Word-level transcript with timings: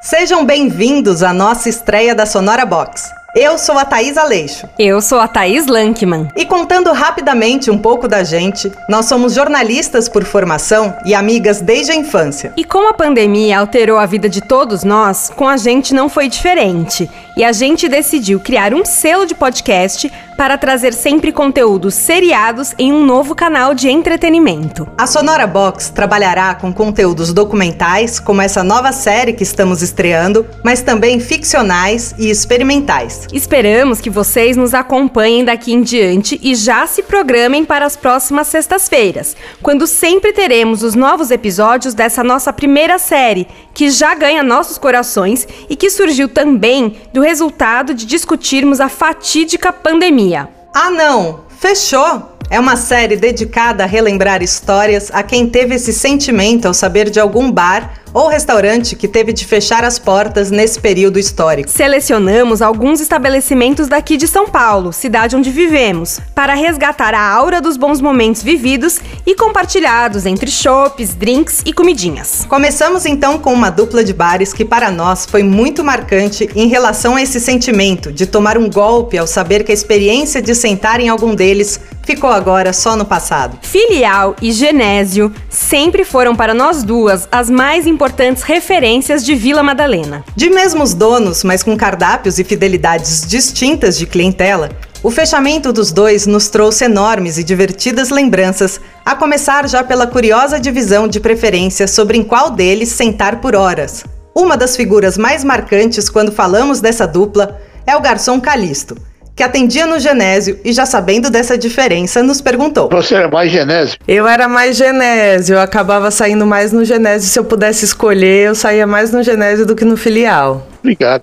Sejam 0.00 0.46
bem-vindos 0.46 1.24
à 1.24 1.32
nossa 1.32 1.68
estreia 1.68 2.14
da 2.14 2.24
Sonora 2.24 2.64
Box. 2.64 3.12
Eu 3.34 3.58
sou 3.58 3.76
a 3.76 3.84
Thaís 3.84 4.16
Aleixo. 4.16 4.68
Eu 4.78 5.02
sou 5.02 5.18
a 5.18 5.26
Thaís 5.26 5.66
Lankman. 5.66 6.28
E 6.36 6.46
contando 6.46 6.92
rapidamente 6.92 7.68
um 7.68 7.76
pouco 7.76 8.06
da 8.06 8.22
gente, 8.22 8.72
nós 8.88 9.06
somos 9.06 9.34
jornalistas 9.34 10.08
por 10.08 10.24
formação 10.24 10.96
e 11.04 11.14
amigas 11.14 11.60
desde 11.60 11.92
a 11.92 11.96
infância. 11.96 12.52
E 12.56 12.64
como 12.64 12.88
a 12.88 12.94
pandemia 12.94 13.58
alterou 13.58 13.98
a 13.98 14.06
vida 14.06 14.28
de 14.28 14.40
todos 14.40 14.84
nós, 14.84 15.30
com 15.34 15.48
a 15.48 15.56
gente 15.56 15.92
não 15.92 16.08
foi 16.08 16.28
diferente. 16.28 17.10
E 17.36 17.42
a 17.42 17.50
gente 17.50 17.88
decidiu 17.88 18.38
criar 18.38 18.72
um 18.72 18.84
selo 18.84 19.26
de 19.26 19.34
podcast 19.34 20.10
para 20.38 20.56
trazer 20.56 20.94
sempre 20.94 21.32
conteúdos 21.32 21.94
seriados 21.94 22.72
em 22.78 22.92
um 22.92 23.04
novo 23.04 23.34
canal 23.34 23.74
de 23.74 23.90
entretenimento. 23.90 24.86
A 24.96 25.04
Sonora 25.04 25.48
Box 25.48 25.90
trabalhará 25.90 26.54
com 26.54 26.72
conteúdos 26.72 27.32
documentais, 27.32 28.20
como 28.20 28.40
essa 28.40 28.62
nova 28.62 28.92
série 28.92 29.32
que 29.32 29.42
estamos 29.42 29.82
estreando, 29.82 30.46
mas 30.64 30.80
também 30.80 31.18
ficcionais 31.18 32.14
e 32.16 32.30
experimentais. 32.30 33.26
Esperamos 33.32 34.00
que 34.00 34.08
vocês 34.08 34.56
nos 34.56 34.74
acompanhem 34.74 35.44
daqui 35.44 35.72
em 35.72 35.82
diante 35.82 36.38
e 36.40 36.54
já 36.54 36.86
se 36.86 37.02
programem 37.02 37.64
para 37.64 37.84
as 37.84 37.96
próximas 37.96 38.46
sextas-feiras, 38.46 39.36
quando 39.60 39.88
sempre 39.88 40.32
teremos 40.32 40.84
os 40.84 40.94
novos 40.94 41.32
episódios 41.32 41.94
dessa 41.94 42.22
nossa 42.22 42.52
primeira 42.52 42.96
série, 42.96 43.48
que 43.74 43.90
já 43.90 44.14
ganha 44.14 44.42
nossos 44.44 44.78
corações 44.78 45.48
e 45.68 45.74
que 45.74 45.90
surgiu 45.90 46.28
também 46.28 46.96
do 47.12 47.20
resultado 47.20 47.92
de 47.92 48.06
discutirmos 48.06 48.80
a 48.80 48.88
fatídica 48.88 49.72
pandemia. 49.72 50.27
Ah, 50.74 50.90
não! 50.90 51.40
Fechou! 51.58 52.36
É 52.50 52.58
uma 52.58 52.76
série 52.76 53.16
dedicada 53.16 53.84
a 53.84 53.86
relembrar 53.86 54.42
histórias 54.42 55.10
a 55.12 55.22
quem 55.22 55.48
teve 55.48 55.74
esse 55.74 55.92
sentimento 55.92 56.66
ao 56.66 56.72
saber 56.72 57.10
de 57.10 57.20
algum 57.20 57.52
bar 57.52 57.92
ou 58.12 58.28
restaurante 58.28 58.96
que 58.96 59.06
teve 59.06 59.32
de 59.32 59.44
fechar 59.44 59.84
as 59.84 59.98
portas 59.98 60.50
nesse 60.50 60.80
período 60.80 61.18
histórico. 61.18 61.70
Selecionamos 61.70 62.62
alguns 62.62 63.00
estabelecimentos 63.00 63.88
daqui 63.88 64.16
de 64.16 64.26
São 64.26 64.48
Paulo, 64.48 64.92
cidade 64.92 65.36
onde 65.36 65.50
vivemos, 65.50 66.20
para 66.34 66.54
resgatar 66.54 67.14
a 67.14 67.32
aura 67.32 67.60
dos 67.60 67.76
bons 67.76 68.00
momentos 68.00 68.42
vividos 68.42 68.98
e 69.26 69.34
compartilhados 69.34 70.26
entre 70.26 70.50
chopes, 70.50 71.14
drinks 71.14 71.62
e 71.64 71.72
comidinhas. 71.72 72.46
Começamos 72.48 73.06
então 73.06 73.38
com 73.38 73.52
uma 73.52 73.70
dupla 73.70 74.02
de 74.02 74.12
bares 74.12 74.52
que 74.52 74.64
para 74.64 74.90
nós 74.90 75.26
foi 75.26 75.42
muito 75.42 75.84
marcante 75.84 76.48
em 76.54 76.68
relação 76.68 77.16
a 77.16 77.22
esse 77.22 77.40
sentimento 77.40 78.12
de 78.12 78.26
tomar 78.26 78.56
um 78.56 78.70
golpe 78.70 79.18
ao 79.18 79.26
saber 79.26 79.64
que 79.64 79.70
a 79.70 79.74
experiência 79.74 80.40
de 80.40 80.54
sentar 80.54 81.00
em 81.00 81.08
algum 81.08 81.34
deles 81.34 81.80
ficou 82.02 82.30
agora 82.30 82.72
só 82.72 82.96
no 82.96 83.04
passado. 83.04 83.58
Filial 83.60 84.34
e 84.40 84.50
Genésio 84.50 85.30
sempre 85.50 86.04
foram 86.04 86.34
para 86.34 86.54
nós 86.54 86.82
duas 86.82 87.28
as 87.30 87.50
mais 87.50 87.86
importantes 87.86 87.97
referências 88.42 89.24
de 89.24 89.34
Vila 89.34 89.62
Madalena. 89.62 90.24
De 90.36 90.48
mesmos 90.48 90.94
donos, 90.94 91.44
mas 91.44 91.62
com 91.62 91.76
cardápios 91.76 92.38
e 92.38 92.44
fidelidades 92.44 93.26
distintas 93.26 93.98
de 93.98 94.06
clientela, 94.06 94.70
o 95.02 95.10
fechamento 95.10 95.72
dos 95.72 95.92
dois 95.92 96.26
nos 96.26 96.48
trouxe 96.48 96.84
enormes 96.84 97.38
e 97.38 97.44
divertidas 97.44 98.10
lembranças, 98.10 98.80
a 99.04 99.14
começar 99.14 99.68
já 99.68 99.84
pela 99.84 100.06
curiosa 100.06 100.58
divisão 100.58 101.06
de 101.06 101.20
preferência 101.20 101.86
sobre 101.86 102.16
em 102.16 102.24
qual 102.24 102.50
deles 102.50 102.88
sentar 102.90 103.40
por 103.40 103.54
horas. 103.54 104.04
Uma 104.34 104.56
das 104.56 104.76
figuras 104.76 105.18
mais 105.18 105.44
marcantes 105.44 106.08
quando 106.08 106.32
falamos 106.32 106.80
dessa 106.80 107.06
dupla 107.06 107.60
é 107.86 107.96
o 107.96 108.00
garçom 108.00 108.40
Calisto 108.40 108.96
que 109.38 109.42
atendia 109.44 109.86
no 109.86 110.00
Genésio 110.00 110.58
e 110.64 110.72
já 110.72 110.84
sabendo 110.84 111.30
dessa 111.30 111.56
diferença, 111.56 112.24
nos 112.24 112.40
perguntou: 112.40 112.88
Você 112.88 113.14
era 113.14 113.28
mais 113.28 113.52
Genésio? 113.52 113.96
Eu 114.08 114.26
era 114.26 114.48
mais 114.48 114.76
Genésio, 114.76 115.54
eu 115.54 115.60
acabava 115.60 116.10
saindo 116.10 116.44
mais 116.44 116.72
no 116.72 116.84
Genésio. 116.84 117.30
Se 117.30 117.38
eu 117.38 117.44
pudesse 117.44 117.84
escolher, 117.84 118.48
eu 118.48 118.54
saía 118.56 118.84
mais 118.84 119.12
no 119.12 119.22
Genésio 119.22 119.64
do 119.64 119.76
que 119.76 119.84
no 119.84 119.96
filial. 119.96 120.66
Obrigado. 120.80 121.22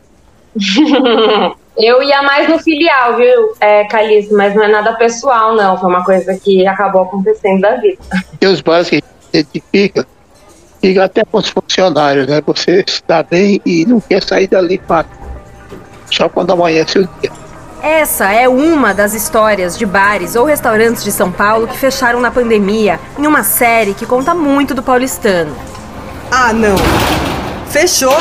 Eu 1.77 2.01
ia 2.01 2.23
mais 2.23 2.47
no 2.47 2.57
filial, 2.57 3.17
viu, 3.17 3.53
é, 3.59 3.83
Calixto, 3.89 4.33
mas 4.33 4.55
não 4.55 4.63
é 4.63 4.69
nada 4.69 4.93
pessoal, 4.93 5.53
não. 5.57 5.77
Foi 5.77 5.89
uma 5.89 6.05
coisa 6.05 6.33
que 6.39 6.65
acabou 6.65 7.01
acontecendo 7.01 7.59
da 7.59 7.75
vida. 7.75 7.97
Tem 8.39 8.47
os 8.47 8.61
bares 8.61 8.89
que 8.89 8.95
a 8.95 8.99
gente 8.99 9.05
identifica, 9.33 10.07
fica 10.79 11.03
até 11.03 11.25
com 11.25 11.37
os 11.37 11.49
funcionários, 11.49 12.27
né? 12.27 12.41
Você 12.45 12.81
está 12.87 13.21
bem 13.23 13.59
e 13.65 13.85
não 13.85 13.99
quer 13.99 14.23
sair 14.23 14.47
dali, 14.47 14.77
para 14.77 15.05
só 16.09 16.29
quando 16.29 16.53
amanhece 16.53 16.99
o 16.99 17.09
dia. 17.19 17.44
Essa 17.85 18.31
é 18.31 18.49
uma 18.49 18.95
das 18.95 19.13
histórias 19.13 19.77
de 19.77 19.85
bares 19.85 20.35
ou 20.35 20.43
restaurantes 20.43 21.03
de 21.03 21.11
São 21.11 21.31
Paulo 21.31 21.67
que 21.67 21.77
fecharam 21.77 22.19
na 22.19 22.31
pandemia, 22.31 22.99
em 23.15 23.27
uma 23.27 23.43
série 23.43 23.93
que 23.93 24.07
conta 24.07 24.33
muito 24.33 24.73
do 24.73 24.81
paulistano. 24.81 25.55
Ah, 26.31 26.51
não! 26.51 26.75
Fechou! 27.69 28.17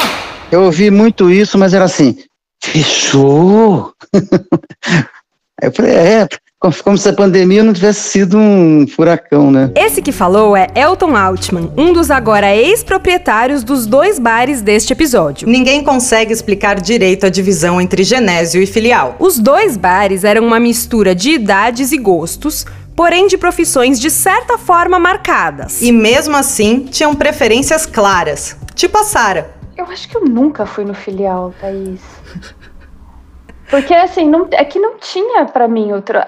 Eu 0.53 0.65
ouvi 0.65 0.91
muito 0.91 1.31
isso, 1.31 1.57
mas 1.57 1.73
era 1.73 1.87
assim: 1.87 2.15
fechou? 2.63 3.95
eu 5.63 5.73
falei: 5.73 5.95
é, 5.95 6.29
como 6.83 6.97
se 6.97 7.09
a 7.09 7.13
pandemia 7.13 7.63
não 7.63 7.73
tivesse 7.73 8.09
sido 8.09 8.39
um 8.39 8.87
furacão, 8.87 9.51
né? 9.51 9.71
Esse 9.75 10.01
que 10.01 10.13
falou 10.13 10.57
é 10.57 10.69
Elton 10.75 11.17
Altman, 11.17 11.71
um 11.77 11.93
dos 11.93 12.11
agora 12.11 12.55
ex-proprietários 12.55 13.63
dos 13.63 13.87
dois 13.87 14.19
bares 14.19 14.63
deste 14.63 14.93
episódio. 14.93 15.49
Ninguém 15.49 15.83
consegue 15.83 16.33
explicar 16.33 16.81
direito 16.81 17.27
a 17.27 17.29
divisão 17.29 17.81
entre 17.81 18.03
Genésio 18.05 18.63
e 18.63 18.67
Filial. 18.67 19.17
Os 19.19 19.39
dois 19.39 19.77
bares 19.77 20.25
eram 20.25 20.47
uma 20.47 20.61
mistura 20.61 21.15
de 21.15 21.31
idades 21.31 21.93
e 21.93 21.99
gostos, 21.99 22.65
porém 22.97 23.27
de 23.27 23.37
profissões 23.37 23.99
de 24.01 24.11
certa 24.11 24.57
forma 24.57 24.99
marcadas. 24.99 25.83
E 25.83 25.91
mesmo 25.93 26.37
assim, 26.37 26.87
tinham 26.91 27.15
preferências 27.15 27.87
claras, 27.87 28.57
tipo 28.75 28.97
a 28.99 29.05
Sara. 29.05 29.51
Eu 29.77 29.87
acho 29.87 30.09
que 30.09 30.17
eu 30.17 30.25
nunca 30.25 30.65
fui 30.65 30.85
no 30.85 30.95
Filial, 30.95 31.53
Thaís. 31.61 32.01
Porque, 33.75 33.93
assim, 33.93 34.29
não, 34.29 34.47
é 34.53 34.65
que 34.65 34.79
não 34.79 34.99
tinha 34.99 35.47
para 35.47 35.67
mim 35.67 35.93
outra, 35.93 36.25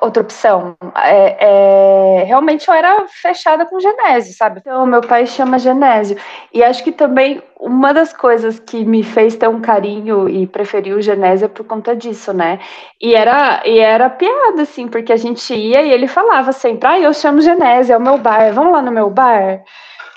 outra 0.00 0.22
opção. 0.22 0.76
É, 0.94 2.20
é, 2.20 2.22
realmente 2.22 2.68
eu 2.68 2.72
era 2.72 3.04
fechada 3.08 3.66
com 3.66 3.80
Genésio, 3.80 4.32
sabe? 4.36 4.60
Então, 4.60 4.86
meu 4.86 5.00
pai 5.00 5.26
chama 5.26 5.58
Genésio. 5.58 6.16
E 6.54 6.62
acho 6.62 6.84
que 6.84 6.92
também 6.92 7.42
uma 7.58 7.92
das 7.92 8.12
coisas 8.12 8.60
que 8.60 8.84
me 8.84 9.02
fez 9.02 9.34
ter 9.34 9.48
um 9.48 9.60
carinho 9.60 10.28
e 10.28 10.46
preferir 10.46 10.94
o 10.94 11.02
Genésio 11.02 11.46
é 11.46 11.48
por 11.48 11.66
conta 11.66 11.96
disso, 11.96 12.32
né? 12.32 12.60
E 13.02 13.12
era, 13.12 13.60
e 13.66 13.80
era 13.80 14.08
piada, 14.08 14.62
assim, 14.62 14.86
porque 14.86 15.12
a 15.12 15.16
gente 15.16 15.52
ia 15.52 15.82
e 15.82 15.90
ele 15.90 16.06
falava 16.06 16.52
sempre: 16.52 16.88
ah, 16.88 17.00
eu 17.00 17.12
chamo 17.12 17.40
Genésio, 17.40 17.94
é 17.94 17.96
o 17.96 18.00
meu 18.00 18.18
bar, 18.18 18.52
vamos 18.52 18.72
lá 18.72 18.80
no 18.80 18.92
meu 18.92 19.10
bar 19.10 19.64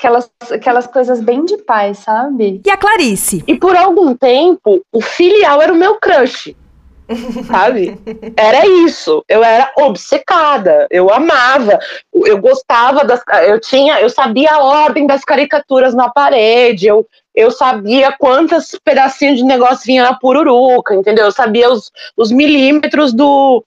aquelas, 0.01 0.31
aquelas 0.51 0.87
coisas 0.87 1.21
bem 1.21 1.45
de 1.45 1.57
pai, 1.57 1.93
sabe? 1.93 2.61
E 2.65 2.71
a 2.71 2.77
Clarice? 2.77 3.43
E 3.47 3.55
por 3.55 3.75
algum 3.75 4.15
tempo, 4.15 4.81
o 4.91 5.01
filial 5.01 5.61
era 5.61 5.71
o 5.71 5.75
meu 5.75 5.95
crush. 5.95 6.55
sabe? 7.45 7.99
Era 8.37 8.65
isso. 8.65 9.21
Eu 9.27 9.43
era 9.43 9.69
obcecada. 9.77 10.87
Eu 10.89 11.11
amava. 11.11 11.77
Eu 12.13 12.37
gostava 12.39 13.03
das. 13.03 13.21
Eu 13.45 13.59
tinha. 13.59 13.99
Eu 13.99 14.09
sabia 14.09 14.53
a 14.53 14.63
ordem 14.63 15.05
das 15.05 15.25
caricaturas 15.25 15.93
na 15.93 16.09
parede. 16.09 16.87
Eu, 16.87 17.05
eu 17.35 17.51
sabia 17.51 18.15
quantos 18.17 18.79
pedacinhos 18.81 19.39
de 19.39 19.43
negócio 19.43 19.85
vinha 19.85 20.03
na 20.03 20.13
pururuca, 20.13 20.95
entendeu? 20.95 21.25
Eu 21.25 21.33
sabia 21.33 21.69
os, 21.69 21.91
os 22.15 22.31
milímetros 22.31 23.11
do, 23.11 23.61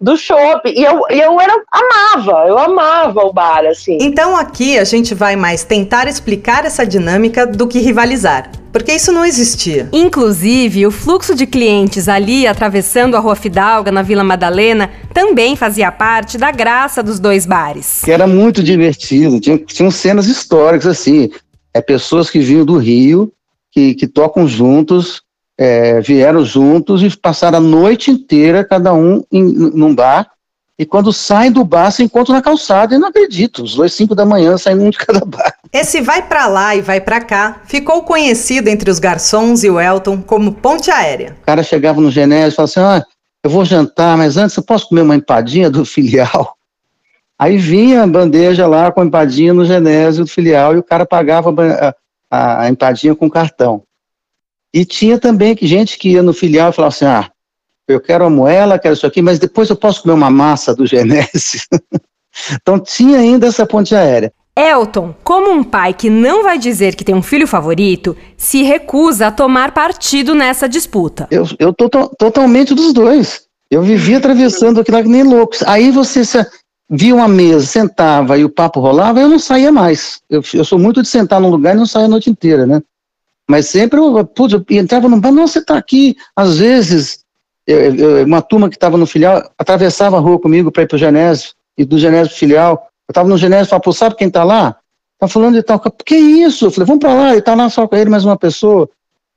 do 0.00 0.16
shopping. 0.16 0.72
E 0.76 0.84
eu, 0.84 1.02
eu 1.10 1.40
era, 1.40 1.62
amava, 1.72 2.46
eu 2.46 2.58
amava 2.58 3.20
o 3.20 3.32
bar, 3.32 3.64
assim. 3.66 3.98
Então 4.00 4.36
aqui 4.36 4.78
a 4.78 4.84
gente 4.84 5.14
vai 5.14 5.36
mais 5.36 5.64
tentar 5.64 6.06
explicar 6.06 6.64
essa 6.64 6.86
dinâmica 6.86 7.46
do 7.46 7.66
que 7.66 7.80
rivalizar. 7.80 8.50
Porque 8.72 8.92
isso 8.92 9.10
não 9.10 9.24
existia. 9.24 9.88
Inclusive, 9.92 10.86
o 10.86 10.90
fluxo 10.90 11.34
de 11.34 11.46
clientes 11.46 12.08
ali 12.08 12.46
atravessando 12.46 13.16
a 13.16 13.18
Rua 13.18 13.34
Fidalga, 13.34 13.90
na 13.90 14.02
Vila 14.02 14.22
Madalena, 14.22 14.90
também 15.12 15.56
fazia 15.56 15.90
parte 15.90 16.36
da 16.36 16.50
graça 16.50 17.02
dos 17.02 17.18
dois 17.18 17.46
bares. 17.46 18.02
Que 18.04 18.12
era 18.12 18.26
muito 18.26 18.62
divertido, 18.62 19.40
tinha, 19.40 19.58
tinham 19.58 19.90
cenas 19.90 20.26
históricas 20.26 20.86
assim. 20.86 21.30
É, 21.74 21.80
pessoas 21.80 22.30
que 22.30 22.38
vinham 22.38 22.64
do 22.64 22.76
Rio, 22.76 23.32
que, 23.72 23.94
que 23.94 24.06
tocam 24.06 24.46
juntos, 24.46 25.22
é, 25.58 26.00
vieram 26.00 26.44
juntos 26.44 27.02
e 27.02 27.16
passaram 27.16 27.58
a 27.58 27.60
noite 27.60 28.12
inteira, 28.12 28.64
cada 28.64 28.94
um 28.94 29.24
em, 29.32 29.42
num 29.42 29.92
bar. 29.92 30.30
E 30.78 30.86
quando 30.86 31.12
saem 31.12 31.50
do 31.50 31.64
bar, 31.64 31.90
se 31.90 32.04
encontram 32.04 32.36
na 32.36 32.40
calçada. 32.40 32.94
Eu 32.94 33.00
não 33.00 33.08
acredito, 33.08 33.64
os 33.64 33.74
dois, 33.74 33.92
cinco 33.92 34.14
da 34.14 34.24
manhã, 34.24 34.56
saindo 34.56 34.84
um 34.84 34.90
de 34.90 34.98
cada 34.98 35.24
bar. 35.24 35.52
Esse 35.72 36.00
vai 36.00 36.22
para 36.22 36.46
lá 36.46 36.76
e 36.76 36.80
vai 36.80 37.00
para 37.00 37.20
cá 37.20 37.62
ficou 37.66 38.04
conhecido 38.04 38.68
entre 38.68 38.88
os 38.88 39.00
garçons 39.00 39.64
e 39.64 39.70
o 39.70 39.80
Elton 39.80 40.22
como 40.22 40.52
ponte 40.52 40.88
aérea. 40.88 41.36
O 41.42 41.44
cara 41.44 41.64
chegava 41.64 42.00
no 42.00 42.12
Genésio 42.12 42.52
e 42.52 42.54
falava 42.54 42.70
assim: 42.70 42.80
ah, 42.80 43.04
eu 43.42 43.50
vou 43.50 43.64
jantar, 43.64 44.16
mas 44.16 44.36
antes 44.36 44.56
eu 44.56 44.62
posso 44.62 44.88
comer 44.88 45.02
uma 45.02 45.16
empadinha 45.16 45.68
do 45.68 45.84
filial? 45.84 46.54
Aí 47.36 47.56
vinha 47.56 48.02
a 48.02 48.06
bandeja 48.06 48.66
lá 48.66 48.90
com 48.92 49.00
a 49.00 49.04
empadinha 49.04 49.52
no 49.52 49.64
Genésio 49.64 50.24
do 50.24 50.30
filial 50.30 50.74
e 50.74 50.78
o 50.78 50.82
cara 50.82 51.04
pagava 51.04 51.50
a, 51.50 51.94
a, 52.30 52.62
a 52.62 52.68
empadinha 52.68 53.16
com 53.16 53.28
cartão. 53.28 53.82
E 54.72 54.84
tinha 54.84 55.18
também 55.18 55.56
gente 55.60 55.98
que 55.98 56.10
ia 56.10 56.22
no 56.22 56.32
filial 56.32 56.70
e 56.70 56.72
falava 56.72 56.94
assim: 56.94 57.04
ah, 57.04 57.30
eu 57.86 58.00
quero 58.00 58.24
a 58.24 58.30
moela, 58.30 58.78
quero 58.78 58.94
isso 58.94 59.06
aqui, 59.06 59.22
mas 59.22 59.38
depois 59.38 59.70
eu 59.70 59.76
posso 59.76 60.02
comer 60.02 60.14
uma 60.14 60.30
massa 60.30 60.74
do 60.74 60.86
Genésio. 60.86 61.60
então 62.60 62.78
tinha 62.78 63.18
ainda 63.18 63.46
essa 63.46 63.66
ponte 63.66 63.94
aérea. 63.94 64.32
Elton, 64.54 65.14
como 65.22 65.52
um 65.52 65.62
pai 65.62 65.94
que 65.94 66.10
não 66.10 66.42
vai 66.42 66.58
dizer 66.58 66.96
que 66.96 67.04
tem 67.04 67.14
um 67.14 67.22
filho 67.22 67.46
favorito, 67.46 68.16
se 68.36 68.64
recusa 68.64 69.28
a 69.28 69.30
tomar 69.30 69.72
partido 69.72 70.34
nessa 70.34 70.68
disputa. 70.68 71.28
Eu, 71.30 71.46
eu 71.60 71.72
tô 71.72 71.88
to 71.88 72.10
totalmente 72.18 72.74
dos 72.74 72.92
dois. 72.92 73.42
Eu 73.70 73.82
vivia 73.82 74.18
atravessando 74.18 74.80
aquilo 74.80 75.02
que 75.02 75.08
nem 75.08 75.22
louco. 75.22 75.54
Aí 75.64 75.92
você 75.92 76.24
se, 76.24 76.44
via 76.90 77.14
uma 77.14 77.28
mesa, 77.28 77.64
sentava 77.66 78.36
e 78.36 78.44
o 78.44 78.50
papo 78.50 78.80
rolava, 78.80 79.20
eu 79.20 79.28
não 79.28 79.38
saía 79.38 79.70
mais. 79.70 80.20
Eu, 80.28 80.42
eu 80.52 80.64
sou 80.64 80.78
muito 80.78 81.02
de 81.02 81.08
sentar 81.08 81.40
num 81.40 81.50
lugar 81.50 81.74
e 81.74 81.78
não 81.78 81.86
sair 81.86 82.04
a 82.04 82.08
noite 82.08 82.28
inteira, 82.28 82.66
né? 82.66 82.82
Mas 83.48 83.66
sempre 83.66 83.98
eu, 83.98 84.24
putz, 84.26 84.52
eu 84.52 84.64
entrava 84.70 85.08
no 85.08 85.18
bar, 85.18 85.32
não, 85.32 85.46
você 85.46 85.60
está 85.60 85.76
aqui. 85.78 86.16
Às 86.36 86.58
vezes, 86.58 87.24
eu, 87.66 87.94
eu, 87.94 88.24
uma 88.26 88.42
turma 88.42 88.68
que 88.68 88.76
estava 88.76 88.98
no 88.98 89.06
filial 89.06 89.50
atravessava 89.56 90.16
a 90.16 90.20
rua 90.20 90.38
comigo 90.38 90.70
para 90.70 90.82
ir 90.82 90.86
para 90.86 90.96
o 90.96 90.98
Genésio, 90.98 91.52
e 91.76 91.84
do 91.84 91.98
Genésio 91.98 92.34
filial. 92.34 92.88
Eu 93.08 93.12
estava 93.12 93.28
no 93.28 93.38
Genésio 93.38 93.64
e 93.64 93.68
falava, 93.68 93.84
pô, 93.84 93.92
sabe 93.92 94.16
quem 94.16 94.28
está 94.28 94.44
lá? 94.44 94.76
Tá 95.18 95.26
falando 95.26 95.54
de 95.54 95.62
tal. 95.62 95.80
Que 96.04 96.16
isso? 96.16 96.66
Eu 96.66 96.70
falei, 96.70 96.86
vamos 96.86 97.00
para 97.00 97.14
lá, 97.14 97.36
e 97.36 97.40
tá 97.40 97.54
lá 97.54 97.70
só 97.70 97.88
com 97.88 97.96
ele 97.96 98.10
mais 98.10 98.24
uma 98.24 98.36
pessoa. 98.36 98.88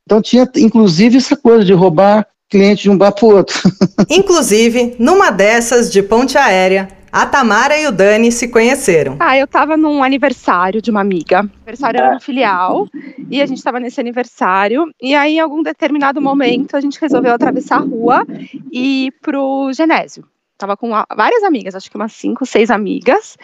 Então 0.06 0.22
tinha, 0.22 0.50
inclusive, 0.58 1.18
essa 1.18 1.38
coisa 1.38 1.64
de 1.64 1.74
roubar 1.74 2.28
cliente 2.50 2.84
de 2.84 2.90
um 2.90 2.98
bar 2.98 3.14
para 3.14 3.26
outro. 3.26 3.58
inclusive, 4.10 4.96
numa 5.00 5.32
dessas 5.32 5.90
de 5.90 6.04
ponte 6.04 6.38
aérea, 6.38 6.90
a 7.12 7.26
Tamara 7.26 7.78
e 7.78 7.86
o 7.88 7.92
Dani 7.92 8.32
se 8.32 8.48
conheceram. 8.48 9.18
Ah, 9.20 9.38
eu 9.38 9.46
tava 9.46 9.76
num 9.76 10.02
aniversário 10.02 10.82
de 10.82 10.90
uma 10.90 11.02
amiga. 11.02 11.42
O 11.42 11.50
aniversário 11.58 12.00
era 12.00 12.14
no 12.14 12.22
filial. 12.22 12.88
E 13.30 13.42
a 13.42 13.46
gente 13.46 13.62
tava 13.62 13.80
nesse 13.80 14.00
aniversário. 14.00 14.90
E 15.02 15.14
aí, 15.14 15.36
em 15.36 15.40
algum 15.40 15.62
determinado 15.62 16.22
momento, 16.22 16.78
a 16.78 16.82
gente 16.82 17.00
resolveu 17.02 17.34
atravessar 17.34 17.78
a 17.78 17.82
rua 17.82 18.26
e 18.72 19.08
ir 19.08 19.12
pro 19.22 19.72
Genésio. 19.74 20.24
Tava 20.58 20.78
com 20.78 20.92
várias 21.16 21.44
amigas, 21.44 21.76
acho 21.76 21.90
que 21.90 21.98
umas 21.98 22.14
cinco, 22.14 22.46
seis 22.46 22.72
amigas. 22.72 23.38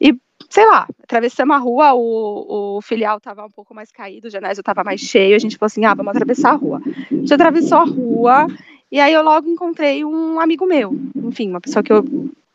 E, 0.00 0.14
sei 0.48 0.66
lá, 0.66 0.86
atravessamos 1.02 1.56
a 1.56 1.58
rua, 1.58 1.94
o, 1.94 2.76
o 2.76 2.82
filial 2.82 3.18
tava 3.18 3.44
um 3.44 3.50
pouco 3.50 3.74
mais 3.74 3.90
caído, 3.90 4.28
o 4.28 4.30
Genésio 4.30 4.62
tava 4.62 4.84
mais 4.84 5.00
cheio. 5.00 5.34
A 5.34 5.38
gente 5.38 5.56
falou 5.56 5.66
assim: 5.66 5.84
ah, 5.84 5.94
vamos 5.94 6.10
atravessar 6.10 6.50
a 6.50 6.56
rua. 6.56 6.80
A 6.86 7.14
gente 7.14 7.34
atravessou 7.34 7.78
a 7.78 7.84
rua. 7.84 8.46
E 8.92 9.00
aí 9.00 9.12
eu 9.12 9.22
logo 9.22 9.48
encontrei 9.48 10.04
um 10.04 10.40
amigo 10.40 10.66
meu, 10.66 10.92
enfim, 11.14 11.48
uma 11.48 11.60
pessoa 11.60 11.80
que 11.80 11.92
eu 11.92 12.04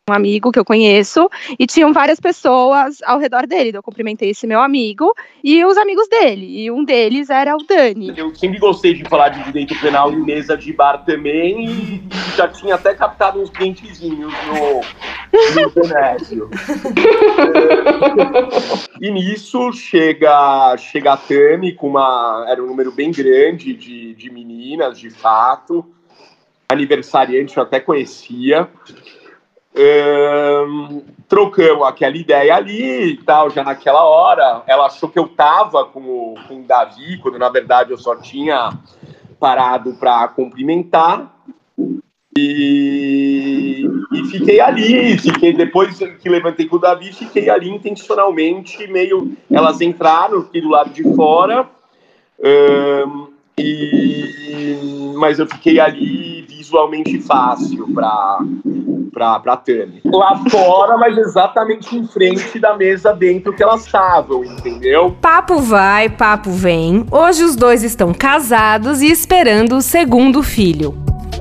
um 0.08 0.14
amigo 0.14 0.52
que 0.52 0.60
eu 0.60 0.66
conheço 0.66 1.28
e 1.58 1.66
tinham 1.66 1.92
várias 1.92 2.20
pessoas 2.20 3.02
ao 3.02 3.18
redor 3.18 3.48
dele. 3.48 3.76
Eu 3.76 3.82
cumprimentei 3.82 4.30
esse 4.30 4.46
meu 4.46 4.62
amigo 4.62 5.12
e 5.44 5.66
os 5.66 5.78
amigos 5.78 6.08
dele. 6.08 6.62
E 6.62 6.70
um 6.70 6.86
deles 6.86 7.32
era 7.32 7.56
o 7.56 7.64
Dani. 7.64 8.14
Eu 8.16 8.36
sempre 8.36 8.60
gostei 8.60 8.94
de 8.94 9.04
falar 9.06 9.30
de 9.30 9.44
direito 9.46 9.74
penal 9.80 10.12
em 10.12 10.24
mesa 10.24 10.56
de 10.56 10.72
bar 10.72 11.04
também 11.04 11.66
e 11.66 12.04
já 12.38 12.48
tinha 12.48 12.76
até 12.76 12.94
captado 12.94 13.42
uns 13.42 13.50
printezinhos 13.50 14.32
no, 14.46 15.64
no 15.64 15.70
Venésio. 15.72 16.52
e 19.02 19.10
nisso 19.10 19.74
chega, 19.74 20.78
chega 20.78 21.14
a 21.14 21.18
Tami 21.18 21.74
com 21.74 21.88
uma. 21.88 22.46
Era 22.48 22.64
um 22.64 22.68
número 22.68 22.92
bem 22.92 23.12
grande 23.12 23.74
de, 23.74 24.14
de 24.14 24.30
meninas, 24.30 25.00
de 25.00 25.10
fato. 25.10 25.84
Aniversariante 26.70 27.58
eu 27.58 27.64
até 27.64 27.80
conhecia. 27.80 28.70
Um, 29.78 31.02
trocamos 31.28 31.86
aquela 31.86 32.16
ideia 32.16 32.56
ali 32.56 33.12
e 33.12 33.18
tal, 33.18 33.50
já 33.50 33.64
naquela 33.64 34.04
hora. 34.04 34.64
Ela 34.68 34.86
achou 34.86 35.10
que 35.10 35.20
eu 35.20 35.28
tava 35.28 35.86
com 35.86 36.00
o, 36.00 36.36
com 36.48 36.62
o 36.62 36.64
Davi, 36.64 37.18
quando 37.18 37.38
na 37.38 37.50
verdade 37.50 37.92
eu 37.92 37.98
só 37.98 38.16
tinha 38.16 38.72
parado 39.40 39.94
para 39.96 40.28
cumprimentar. 40.30 41.34
E, 42.38 43.86
e, 44.12 44.26
fiquei 44.26 44.60
ali, 44.60 45.18
fiquei 45.18 45.54
depois 45.54 45.98
que 45.98 46.30
levantei 46.30 46.68
com 46.68 46.76
o 46.76 46.80
Davi, 46.80 47.14
fiquei 47.14 47.50
ali 47.50 47.70
intencionalmente, 47.70 48.86
meio. 48.88 49.38
Elas 49.50 49.80
entraram 49.80 50.40
aqui 50.40 50.60
do 50.60 50.70
lado 50.70 50.90
de 50.90 51.04
fora, 51.16 51.70
um, 52.38 53.28
e, 53.58 55.14
mas 55.16 55.40
eu 55.40 55.48
fiquei 55.48 55.80
ali 55.80 56.46
visualmente 56.48 57.20
fácil 57.22 57.88
para 57.94 58.40
pra, 59.16 59.40
pra 59.40 59.56
Tami. 59.56 60.02
Lá 60.04 60.38
fora, 60.50 60.98
mas 60.98 61.18
exatamente 61.18 61.96
em 61.96 62.06
frente 62.06 62.60
da 62.60 62.76
mesa 62.76 63.14
dentro 63.14 63.54
que 63.54 63.64
elas 63.64 63.86
estavam, 63.86 64.44
entendeu? 64.44 65.16
Papo 65.22 65.60
vai, 65.60 66.10
papo 66.10 66.52
vem. 66.52 67.06
Hoje 67.10 67.46
os 67.46 67.56
dois 67.56 67.82
estão 67.82 68.14
casados 68.14 69.02
e 69.02 69.08
esperando 69.08 69.78
o 69.78 69.82
segundo 69.82 70.44
filho. 70.44 70.94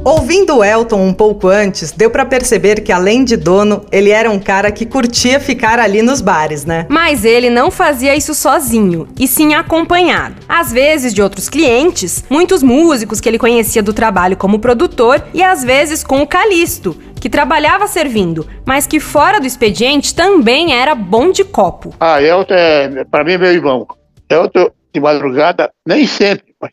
Ouvindo 0.05 0.59
o 0.59 0.63
Elton 0.63 1.01
um 1.01 1.15
pouco 1.15 1.49
antes, 1.49 1.91
deu 1.91 2.11
para 2.11 2.27
perceber 2.27 2.83
que 2.83 2.93
além 2.93 3.25
de 3.25 3.39
dono, 3.39 3.87
ele 3.91 4.11
era 4.11 4.31
um 4.31 4.39
cara 4.39 4.71
que 4.71 4.85
curtia 4.85 5.41
ficar 5.41 5.79
ali 5.79 6.03
nos 6.03 6.21
bares, 6.21 6.67
né? 6.67 6.85
Mas 6.91 7.25
ele 7.25 7.49
não 7.49 7.71
fazia 7.71 8.15
isso 8.15 8.35
sozinho, 8.35 9.09
e 9.19 9.27
sim 9.27 9.55
acompanhado. 9.55 10.35
Às 10.47 10.71
vezes 10.71 11.15
de 11.15 11.23
outros 11.23 11.49
clientes, 11.49 12.23
muitos 12.29 12.63
músicos 12.63 13.19
que 13.19 13.27
ele 13.27 13.39
conhecia 13.39 13.83
do 13.83 13.95
trabalho 13.95 14.37
como 14.37 14.59
produtor 14.59 15.25
e 15.33 15.43
às 15.43 15.65
vezes 15.65 16.05
com 16.05 16.21
o 16.21 16.27
Calisto, 16.27 16.95
que 17.19 17.31
trabalhava 17.31 17.87
servindo, 17.87 18.47
mas 18.67 18.87
que 18.87 19.01
fora 19.01 19.41
do 19.41 19.47
expediente 19.47 20.15
também 20.15 20.75
era 20.75 20.95
bom 20.95 21.31
de 21.31 21.45
copo. 21.45 21.95
Ah, 21.99 22.21
Elton 22.21 22.53
é, 22.53 23.05
para 23.05 23.25
mim, 23.25 23.33
é 23.33 23.39
meu 23.39 23.53
irmão. 23.53 23.87
Elton, 24.29 24.71
de 24.93 25.01
madrugada, 25.01 25.71
nem 25.89 26.07
sempre, 26.07 26.55
mas 26.61 26.73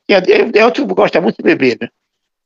Elton 0.54 0.86
gosta 0.88 1.22
muito 1.22 1.38
de 1.38 1.44
beber, 1.44 1.78
né? 1.80 1.88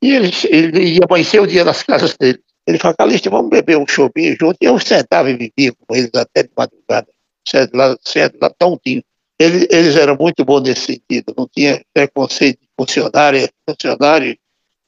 E 0.02 0.12
ele, 0.12 0.30
ele 0.50 0.84
ia 0.94 1.00
amanhecer 1.08 1.40
o 1.40 1.46
dia 1.46 1.64
nas 1.64 1.82
casas 1.82 2.16
dele. 2.16 2.40
Ele 2.66 2.78
falou, 2.78 2.96
Calixto, 2.96 3.30
vamos 3.30 3.50
beber 3.50 3.78
um 3.78 3.86
chopinho 3.86 4.36
junto. 4.38 4.56
E 4.60 4.64
eu 4.64 4.78
sentava 4.78 5.30
e 5.30 5.36
vivia 5.36 5.72
com 5.72 5.94
eles 5.94 6.10
até 6.14 6.42
de 6.42 6.50
madrugada, 6.56 7.08
sento 7.46 7.76
lá, 7.76 7.96
sento 8.02 8.38
lá 8.40 8.50
tontinho. 8.50 9.02
Eles, 9.38 9.66
eles 9.70 9.96
eram 9.96 10.16
muito 10.18 10.44
bons 10.44 10.62
nesse 10.62 10.86
sentido, 10.86 11.34
não 11.36 11.46
tinha 11.46 11.82
preconceito 11.92 12.60
de 12.60 12.68
funcionário, 12.76 13.48
funcionário 13.68 14.36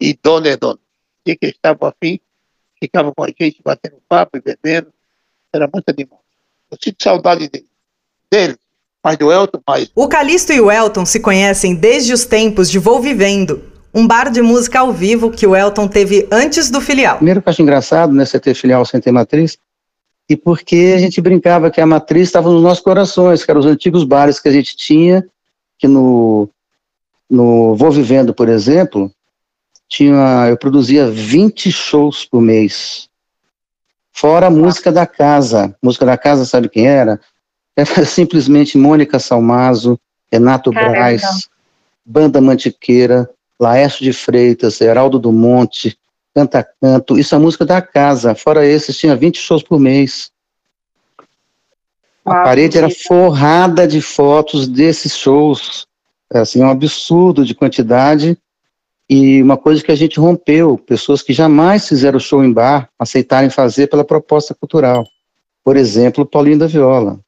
e 0.01 0.19
dono 0.21 0.49
é 0.49 0.57
dono. 0.57 0.81
E 1.25 1.37
que 1.37 1.47
estava 1.47 1.89
afim, 1.89 2.19
ficava 2.81 3.13
com 3.15 3.23
a 3.23 3.29
gente 3.29 3.61
batendo 3.63 3.99
papo 4.09 4.39
e 4.39 4.41
bebendo. 4.41 4.93
Era 5.53 5.69
muito 5.73 5.89
animado. 5.89 6.21
Eu 6.71 6.79
sinto 6.83 7.03
saudade 7.03 7.49
dele. 7.49 7.69
dele 8.31 8.57
mas 9.03 9.17
do 9.17 9.33
Elton, 9.33 9.61
mais. 9.67 9.91
O 9.95 10.09
Calixto 10.09 10.53
e 10.53 10.61
o 10.61 10.71
Elton 10.71 11.07
se 11.07 11.21
conhecem 11.21 11.75
desde 11.75 12.13
os 12.13 12.25
tempos 12.25 12.71
de 12.71 12.79
Vou 12.79 13.01
Vivendo, 13.01 13.63
um 13.93 14.07
bar 14.07 14.31
de 14.31 14.43
música 14.43 14.81
ao 14.81 14.93
vivo 14.93 15.31
que 15.31 15.47
o 15.47 15.57
Elton 15.57 15.89
teve 15.89 16.29
antes 16.31 16.71
do 16.71 16.81
filial. 16.81 17.17
Primeiro 17.17 17.43
que 17.43 17.49
eu 17.49 17.51
acho 17.51 17.63
engraçado, 17.63 18.13
né, 18.13 18.25
você 18.25 18.39
ter 18.39 18.55
filial 18.55 18.85
sem 18.85 19.01
ter 19.01 19.13
matriz, 19.13 19.59
e 20.29 20.37
porque 20.37 20.93
a 20.95 20.99
gente 20.99 21.21
brincava 21.21 21.71
que 21.71 21.81
a 21.81 21.87
matriz 21.87 22.29
estava 22.29 22.51
nos 22.51 22.63
nossos 22.63 22.83
corações, 22.83 23.45
que 23.45 23.51
eram 23.51 23.61
os 23.61 23.67
antigos 23.67 24.05
bares 24.05 24.39
que 24.39 24.49
a 24.49 24.53
gente 24.53 24.77
tinha, 24.77 25.27
que 25.79 25.89
no, 25.89 26.49
no 27.31 27.75
Vou 27.75 27.91
Vivendo, 27.91 28.35
por 28.35 28.49
exemplo, 28.49 29.11
tinha, 29.89 30.47
eu 30.49 30.57
produzia 30.59 31.11
20 31.11 31.73
shows 31.73 32.27
por 32.27 32.43
mês. 32.43 33.09
Fora 34.13 34.49
a 34.49 34.51
música 34.51 34.93
da 34.93 35.07
casa. 35.07 35.75
Música 35.83 36.05
da 36.05 36.19
casa, 36.19 36.45
sabe 36.45 36.69
quem 36.69 36.87
era? 36.87 37.19
Era 37.75 38.05
simplesmente 38.05 38.77
Mônica 38.77 39.19
Salmazo, 39.19 39.99
Renato 40.31 40.71
Caramba. 40.71 40.93
Braz, 40.93 41.49
Banda 42.05 42.41
Mantiqueira, 42.41 43.31
Laércio 43.59 44.05
de 44.05 44.13
Freitas, 44.13 44.81
Heraldo 44.81 45.19
do 45.19 45.33
Monte, 45.33 45.99
Canta 46.35 46.67
Canto, 46.81 47.19
isso 47.19 47.35
é 47.35 47.39
música 47.39 47.67
da 47.67 47.83
casa. 47.83 48.35
Fora 48.35 48.65
esses, 48.65 48.97
tinha 48.97 49.17
20 49.17 49.39
shows 49.39 49.63
por 49.63 49.81
mês. 49.81 50.31
A 52.25 52.41
ah, 52.41 52.45
parede 52.45 52.79
era 52.79 52.89
forrada 52.91 53.89
de 53.89 54.01
fotos 54.01 54.69
desses 54.69 55.17
shows. 55.17 55.87
É, 56.33 56.41
assim, 56.41 56.63
um 56.63 56.71
absurdo 56.71 57.45
de 57.45 57.55
quantidade. 57.55 58.39
E 59.11 59.43
uma 59.43 59.57
coisa 59.57 59.83
que 59.83 59.91
a 59.91 59.97
gente 59.97 60.21
rompeu, 60.21 60.77
pessoas 60.77 61.23
que 61.23 61.33
jamais 61.33 61.89
fizeram 61.89 62.21
show 62.21 62.45
em 62.45 62.53
bar, 62.53 62.91
aceitarem 62.99 63.49
fazer 63.49 63.87
pela 63.87 64.05
proposta 64.05 64.55
cultural. 64.55 65.05
Por 65.65 65.77
exemplo, 65.77 66.27
Paulinho 66.27 66.59
da 66.59 66.67
Viola. 66.67 67.19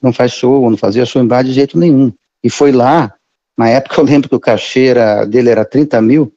Não 0.00 0.12
faz 0.12 0.32
show, 0.32 0.70
não 0.70 0.76
fazia 0.76 1.04
show 1.04 1.20
em 1.20 1.26
bar 1.26 1.42
de 1.42 1.52
jeito 1.52 1.76
nenhum. 1.76 2.12
E 2.42 2.48
foi 2.48 2.70
lá 2.70 3.12
na 3.58 3.68
época 3.68 4.00
eu 4.00 4.04
lembro 4.04 4.28
que 4.28 4.36
o 4.36 4.40
cachê 4.40 4.86
era, 4.86 5.24
dele 5.24 5.50
era 5.50 5.64
30 5.64 6.00
mil 6.00 6.32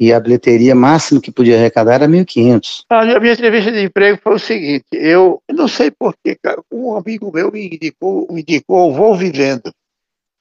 e 0.00 0.12
a 0.12 0.18
bilheteria 0.18 0.74
máxima 0.74 1.20
que 1.20 1.30
podia 1.30 1.56
arrecadar 1.56 1.94
era 1.94 2.08
1.500. 2.08 2.84
A 2.88 3.20
minha 3.20 3.32
entrevista 3.32 3.70
de 3.70 3.82
emprego 3.82 4.18
foi 4.22 4.34
o 4.34 4.38
seguinte, 4.38 4.86
eu 4.92 5.42
não 5.50 5.68
sei 5.68 5.90
porquê, 5.90 6.38
um 6.72 6.96
amigo 6.96 7.30
meu 7.32 7.52
me 7.52 7.66
indicou, 7.66 8.26
me 8.30 8.40
indicou 8.40 8.94
Vou 8.94 9.16
Vivendo. 9.16 9.72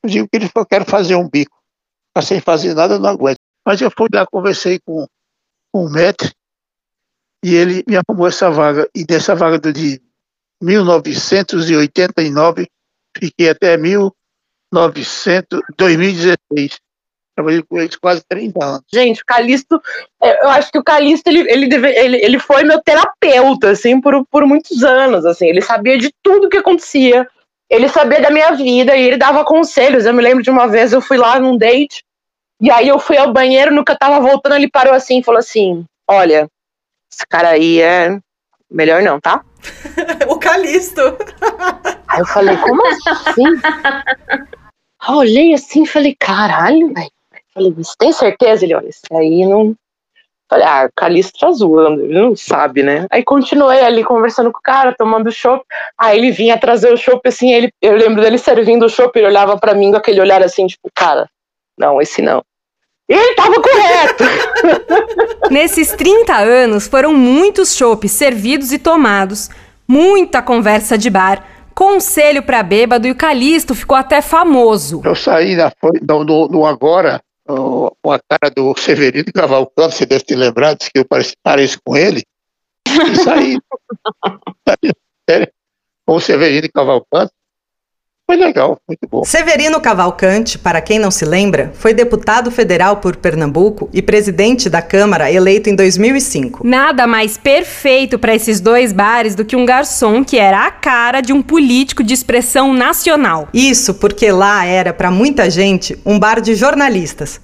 Eu 0.04 0.10
digo 0.10 0.28
que 0.30 0.38
ele 0.38 0.50
falou, 0.50 0.66
quero 0.66 0.86
fazer 0.86 1.16
um 1.16 1.30
bico. 1.30 1.56
Mas 2.16 2.26
sem 2.26 2.40
fazer 2.40 2.74
nada, 2.74 2.96
eu 2.96 3.00
não 3.00 3.10
aguento. 3.10 3.40
Mas 3.66 3.82
eu 3.82 3.92
fui 3.92 4.08
lá, 4.12 4.26
conversei 4.26 4.80
com, 4.80 5.06
o 5.74 5.90
Metre 5.90 6.32
e 7.44 7.56
ele 7.56 7.84
me 7.88 7.96
arrumou 7.96 8.28
essa 8.28 8.52
vaga. 8.52 8.88
E 8.94 9.06
dessa 9.06 9.34
vaga 9.36 9.72
de 9.72 10.02
1989, 10.62 12.68
fiquei 13.18 13.50
até 13.50 13.78
1900, 14.72 15.62
2016 15.78 16.80
Trabalhei 17.36 17.64
com 17.64 17.80
eles 17.80 17.96
quase 17.96 18.24
30 18.28 18.64
anos. 18.64 18.82
Gente, 18.94 19.22
o 19.22 19.26
Calixto, 19.26 19.82
é, 20.22 20.46
eu 20.46 20.50
acho 20.50 20.72
que 20.72 20.78
o 20.78 20.84
Calixto, 20.84 21.30
ele, 21.30 21.50
ele, 21.50 21.68
deve, 21.68 21.90
ele, 21.90 22.18
ele 22.18 22.40
foi 22.40 22.64
meu 22.64 22.82
terapeuta, 22.82 23.72
assim, 23.72 24.02
por, 24.02 24.26
por 24.28 24.46
muitos 24.46 24.84
anos, 24.84 25.26
assim. 25.26 25.48
Ele 25.48 25.62
sabia 25.62 25.98
de 25.98 26.14
tudo 26.22 26.50
que 26.50 26.58
acontecia. 26.58 27.28
Ele 27.70 27.88
sabia 27.88 28.22
da 28.22 28.30
minha 28.30 28.52
vida 28.52 28.96
e 28.98 29.08
ele 29.08 29.18
dava 29.18 29.46
conselhos. 29.46 30.06
Eu 30.06 30.14
me 30.14 30.22
lembro 30.22 30.44
de 30.44 30.50
uma 30.50 30.68
vez, 30.68 30.92
eu 30.92 31.00
fui 31.00 31.18
lá 31.18 31.40
num 31.40 31.58
date, 31.58 32.04
e 32.60 32.70
aí 32.70 32.90
eu 32.90 33.00
fui 33.00 33.18
ao 33.18 33.32
banheiro, 33.32 33.74
no 33.74 33.84
que 33.84 33.94
eu 33.94 33.98
tava 33.98 34.20
voltando, 34.20 34.56
ele 34.56 34.70
parou 34.70 34.94
assim 34.94 35.20
e 35.20 35.24
falou 35.24 35.40
assim, 35.40 35.86
olha, 36.08 36.50
esse 37.12 37.26
cara 37.28 37.50
aí 37.50 37.82
é 37.82 38.20
melhor 38.70 39.02
não, 39.02 39.22
tá? 39.22 39.42
o 40.28 40.38
Calixto. 40.38 41.18
Aí 42.10 42.20
eu 42.20 42.26
falei, 42.26 42.58
como 42.58 42.84
assim? 42.86 43.44
Eu 45.08 45.16
olhei 45.16 45.54
assim 45.54 45.84
e 45.84 45.88
falei, 45.88 46.16
caralho, 46.18 46.94
velho. 46.94 47.12
Falei, 47.54 47.72
você 47.72 47.94
tem 47.98 48.14
certeza? 48.14 48.66
Ele, 48.66 48.76
olha, 48.76 48.90
isso 48.90 49.02
aí 49.12 49.46
não. 49.46 49.76
Falei, 50.50 50.66
ah, 50.66 50.86
o 50.90 50.94
Calixto 50.94 51.40
tá 51.40 51.50
zoando, 51.52 52.02
ele 52.04 52.20
não 52.20 52.36
sabe, 52.36 52.84
né? 52.84 53.08
Aí 53.10 53.24
continuei 53.24 53.80
ali 53.80 54.04
conversando 54.04 54.52
com 54.52 54.60
o 54.60 54.62
cara, 54.62 54.94
tomando 54.94 55.32
chopp. 55.32 55.66
Aí 55.98 56.18
ele 56.18 56.30
vinha 56.32 56.58
trazer 56.58 56.94
o 56.94 56.98
chopp 56.98 57.26
assim, 57.28 57.54
ele, 57.54 57.72
eu 57.82 57.96
lembro 57.96 58.22
dele 58.22 58.38
servindo 58.38 58.86
o 58.86 58.90
chopp, 58.90 59.18
ele 59.18 59.28
olhava 59.28 59.58
para 59.58 59.74
mim 59.74 59.92
com 59.92 59.98
aquele 59.98 60.20
olhar 60.20 60.44
assim, 60.44 60.68
tipo, 60.68 60.90
cara, 60.94 61.30
não, 61.78 62.02
esse 62.02 62.22
não. 62.22 62.44
E 63.10 63.14
ele 63.14 63.34
tava 63.36 63.56
correto! 63.62 64.24
Nesses 65.50 65.94
30 65.94 66.34
anos 66.36 66.88
foram 66.88 67.14
muitos 67.14 67.76
chopps 67.76 68.12
servidos 68.12 68.74
e 68.74 68.80
tomados, 68.80 69.50
muita 69.88 70.42
conversa 70.42 70.98
de 70.98 71.10
bar, 71.10 71.46
conselho 71.82 72.44
para 72.44 72.62
bêbado 72.62 73.08
e 73.08 73.12
o 73.12 73.16
Calixto 73.16 73.74
ficou 73.74 73.98
até 73.98 74.22
famoso. 74.22 75.02
Eu 75.04 75.16
saí 75.16 75.56
na, 75.56 75.72
no, 76.08 76.24
no, 76.24 76.48
no 76.48 76.64
agora 76.68 77.20
com 77.44 78.12
a 78.12 78.20
cara 78.20 78.54
do 78.56 78.78
Severino 78.78 79.26
Cavalcante, 79.34 79.96
você 79.96 80.06
deve 80.06 80.24
ter 80.24 80.36
lembrado, 80.36 80.78
que 80.78 81.00
eu 81.00 81.04
pareço, 81.04 81.34
pareço 81.42 81.80
com 81.84 81.98
ele. 81.98 82.22
E 82.88 83.16
saí, 83.16 83.58
com 86.06 86.16
o 86.16 86.20
Severino 86.20 86.70
Cavalcante. 86.72 87.34
Foi 88.32 88.38
legal, 88.38 88.78
muito 88.88 89.06
bom. 89.12 89.26
Severino 89.26 89.82
Cavalcante, 89.82 90.58
para 90.58 90.80
quem 90.80 90.98
não 90.98 91.12
se 91.12 91.26
lembra, 91.26 91.74
foi 91.76 91.94
deputado 91.94 92.50
federal 92.50 92.96
por 92.96 93.18
Pernambuco 93.18 93.90
e 93.92 94.02
presidente 94.02 94.70
da 94.70 94.82
Câmara 94.82 95.30
eleito 95.30 95.70
em 95.70 95.76
2005. 95.76 96.66
Nada 96.66 97.06
mais 97.06 97.38
perfeito 97.38 98.18
para 98.18 98.34
esses 98.34 98.62
dois 98.62 98.94
bares 98.94 99.36
do 99.36 99.44
que 99.44 99.58
um 99.58 99.66
garçom 99.66 100.24
que 100.24 100.38
era 100.38 100.66
a 100.66 100.72
cara 100.72 101.20
de 101.20 101.34
um 101.34 101.42
político 101.42 102.06
de 102.06 102.14
expressão 102.14 102.74
nacional. 102.74 103.50
Isso 103.54 103.96
porque 103.96 104.32
lá 104.32 104.64
era, 104.66 104.94
para 104.94 105.12
muita 105.12 105.50
gente, 105.50 106.00
um 106.06 106.18
bar 106.18 106.40
de 106.40 106.56
jornalistas. 106.56 107.42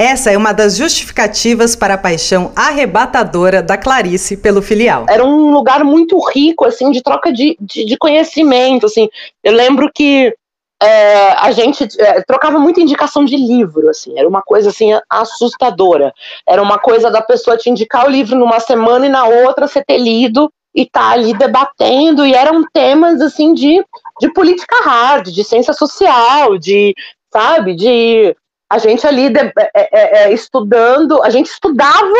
Essa 0.00 0.30
é 0.30 0.38
uma 0.38 0.54
das 0.54 0.78
justificativas 0.78 1.76
para 1.76 1.92
a 1.92 1.98
paixão 1.98 2.52
arrebatadora 2.56 3.62
da 3.62 3.76
Clarice 3.76 4.34
pelo 4.34 4.62
filial. 4.62 5.04
Era 5.06 5.22
um 5.22 5.50
lugar 5.50 5.84
muito 5.84 6.18
rico, 6.30 6.64
assim, 6.64 6.90
de 6.90 7.02
troca 7.02 7.30
de, 7.30 7.54
de, 7.60 7.84
de 7.84 7.98
conhecimento, 7.98 8.86
assim. 8.86 9.10
Eu 9.44 9.52
lembro 9.52 9.90
que 9.94 10.34
é, 10.82 11.32
a 11.32 11.52
gente 11.52 11.86
é, 11.98 12.22
trocava 12.22 12.58
muita 12.58 12.80
indicação 12.80 13.26
de 13.26 13.36
livro, 13.36 13.90
assim, 13.90 14.18
era 14.18 14.26
uma 14.26 14.40
coisa 14.40 14.70
assim 14.70 14.88
assustadora. 15.10 16.14
Era 16.48 16.62
uma 16.62 16.78
coisa 16.78 17.10
da 17.10 17.20
pessoa 17.20 17.58
te 17.58 17.68
indicar 17.68 18.06
o 18.06 18.10
livro 18.10 18.38
numa 18.38 18.58
semana 18.58 19.04
e 19.04 19.10
na 19.10 19.26
outra 19.26 19.68
você 19.68 19.84
ter 19.84 19.98
lido 19.98 20.50
e 20.74 20.86
tá 20.86 21.10
ali 21.10 21.36
debatendo, 21.36 22.24
e 22.24 22.32
eram 22.32 22.64
temas 22.72 23.20
assim 23.20 23.52
de, 23.52 23.84
de 24.18 24.32
política 24.32 24.76
hard, 24.82 25.28
de 25.28 25.44
ciência 25.44 25.74
social, 25.74 26.56
de, 26.56 26.94
sabe, 27.30 27.74
de 27.74 28.34
a 28.70 28.78
gente 28.78 29.04
ali 29.04 29.28
de, 29.28 29.40
é, 29.40 29.52
é, 29.74 30.22
é, 30.22 30.32
estudando, 30.32 31.20
a 31.24 31.28
gente 31.28 31.46
estudava 31.46 32.14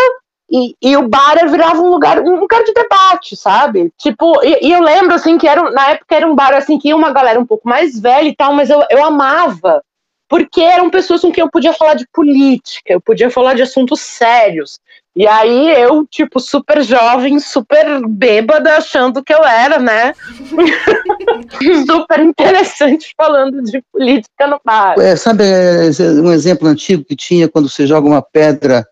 e, 0.50 0.74
e, 0.82 0.96
o 0.96 1.08
bar 1.08 1.36
virava 1.48 1.80
um 1.80 1.90
lugar, 1.90 2.18
um 2.20 2.40
lugar 2.40 2.64
de 2.64 2.74
debate, 2.74 3.36
sabe? 3.36 3.92
Tipo, 3.96 4.44
e, 4.44 4.66
e, 4.66 4.72
eu 4.72 4.82
lembro 4.82 5.14
assim 5.14 5.38
que 5.38 5.46
era, 5.46 5.70
na 5.70 5.90
época 5.90 6.16
era 6.16 6.26
um 6.26 6.34
bar 6.34 6.52
assim 6.54 6.76
que 6.76 6.88
ia 6.88 6.96
uma 6.96 7.12
galera 7.12 7.38
um 7.38 7.46
pouco 7.46 7.68
mais 7.68 8.00
velha 8.00 8.28
e 8.28 8.34
tal, 8.34 8.52
mas 8.52 8.68
eu, 8.68 8.82
eu 8.90 9.04
amava. 9.04 9.80
Porque 10.28 10.60
eram 10.60 10.90
pessoas 10.90 11.20
com 11.22 11.30
quem 11.30 11.42
eu 11.42 11.50
podia 11.50 11.72
falar 11.72 11.94
de 11.94 12.06
política, 12.12 12.92
eu 12.92 13.00
podia 13.00 13.30
falar 13.30 13.54
de 13.54 13.62
assuntos 13.62 14.00
sérios. 14.00 14.80
E 15.14 15.26
aí 15.26 15.70
eu, 15.82 16.06
tipo, 16.06 16.38
super 16.38 16.82
jovem, 16.84 17.40
super 17.40 18.06
bêbada, 18.06 18.76
achando 18.76 19.24
que 19.24 19.34
eu 19.34 19.44
era, 19.44 19.78
né? 19.78 20.14
super 21.84 22.20
interessante 22.20 23.12
falando 23.16 23.60
de 23.62 23.82
política 23.92 24.46
no 24.46 24.60
bar. 24.64 24.94
É, 25.00 25.16
sabe 25.16 25.44
é, 25.44 25.90
um 26.22 26.30
exemplo 26.32 26.68
antigo 26.68 27.04
que 27.04 27.16
tinha 27.16 27.48
quando 27.48 27.68
você 27.68 27.86
joga 27.88 28.06
uma 28.06 28.22
pedra 28.22 28.86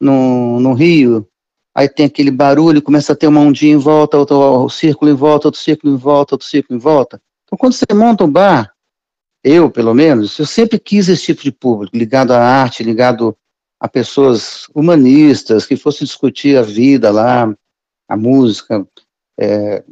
no, 0.00 0.60
no 0.60 0.72
rio, 0.72 1.26
aí 1.74 1.88
tem 1.88 2.06
aquele 2.06 2.30
barulho, 2.30 2.80
começa 2.80 3.12
a 3.12 3.16
ter 3.16 3.26
uma 3.26 3.40
ondinha 3.40 3.74
em 3.74 3.78
volta, 3.78 4.18
outro, 4.18 4.68
círculo 4.68 5.10
em 5.10 5.14
volta, 5.14 5.48
outro 5.48 5.60
círculo 5.60 5.92
em 5.92 5.96
volta, 5.96 6.34
outro 6.34 6.46
círculo 6.46 6.78
em 6.78 6.80
volta. 6.80 7.20
Então 7.44 7.58
quando 7.58 7.72
você 7.72 7.86
monta 7.92 8.24
um 8.24 8.30
bar, 8.30 8.72
eu 9.42 9.68
pelo 9.68 9.94
menos, 9.94 10.38
eu 10.38 10.46
sempre 10.46 10.78
quis 10.78 11.08
esse 11.08 11.24
tipo 11.24 11.42
de 11.42 11.50
público, 11.50 11.96
ligado 11.96 12.30
à 12.30 12.38
arte, 12.40 12.84
ligado 12.84 13.36
a 13.80 13.88
pessoas 13.88 14.66
humanistas 14.74 15.64
que 15.64 15.74
fossem 15.74 16.04
discutir 16.04 16.58
a 16.58 16.62
vida 16.62 17.10
lá, 17.10 17.52
a 18.06 18.16
música, 18.16 18.86
é, 19.38 19.82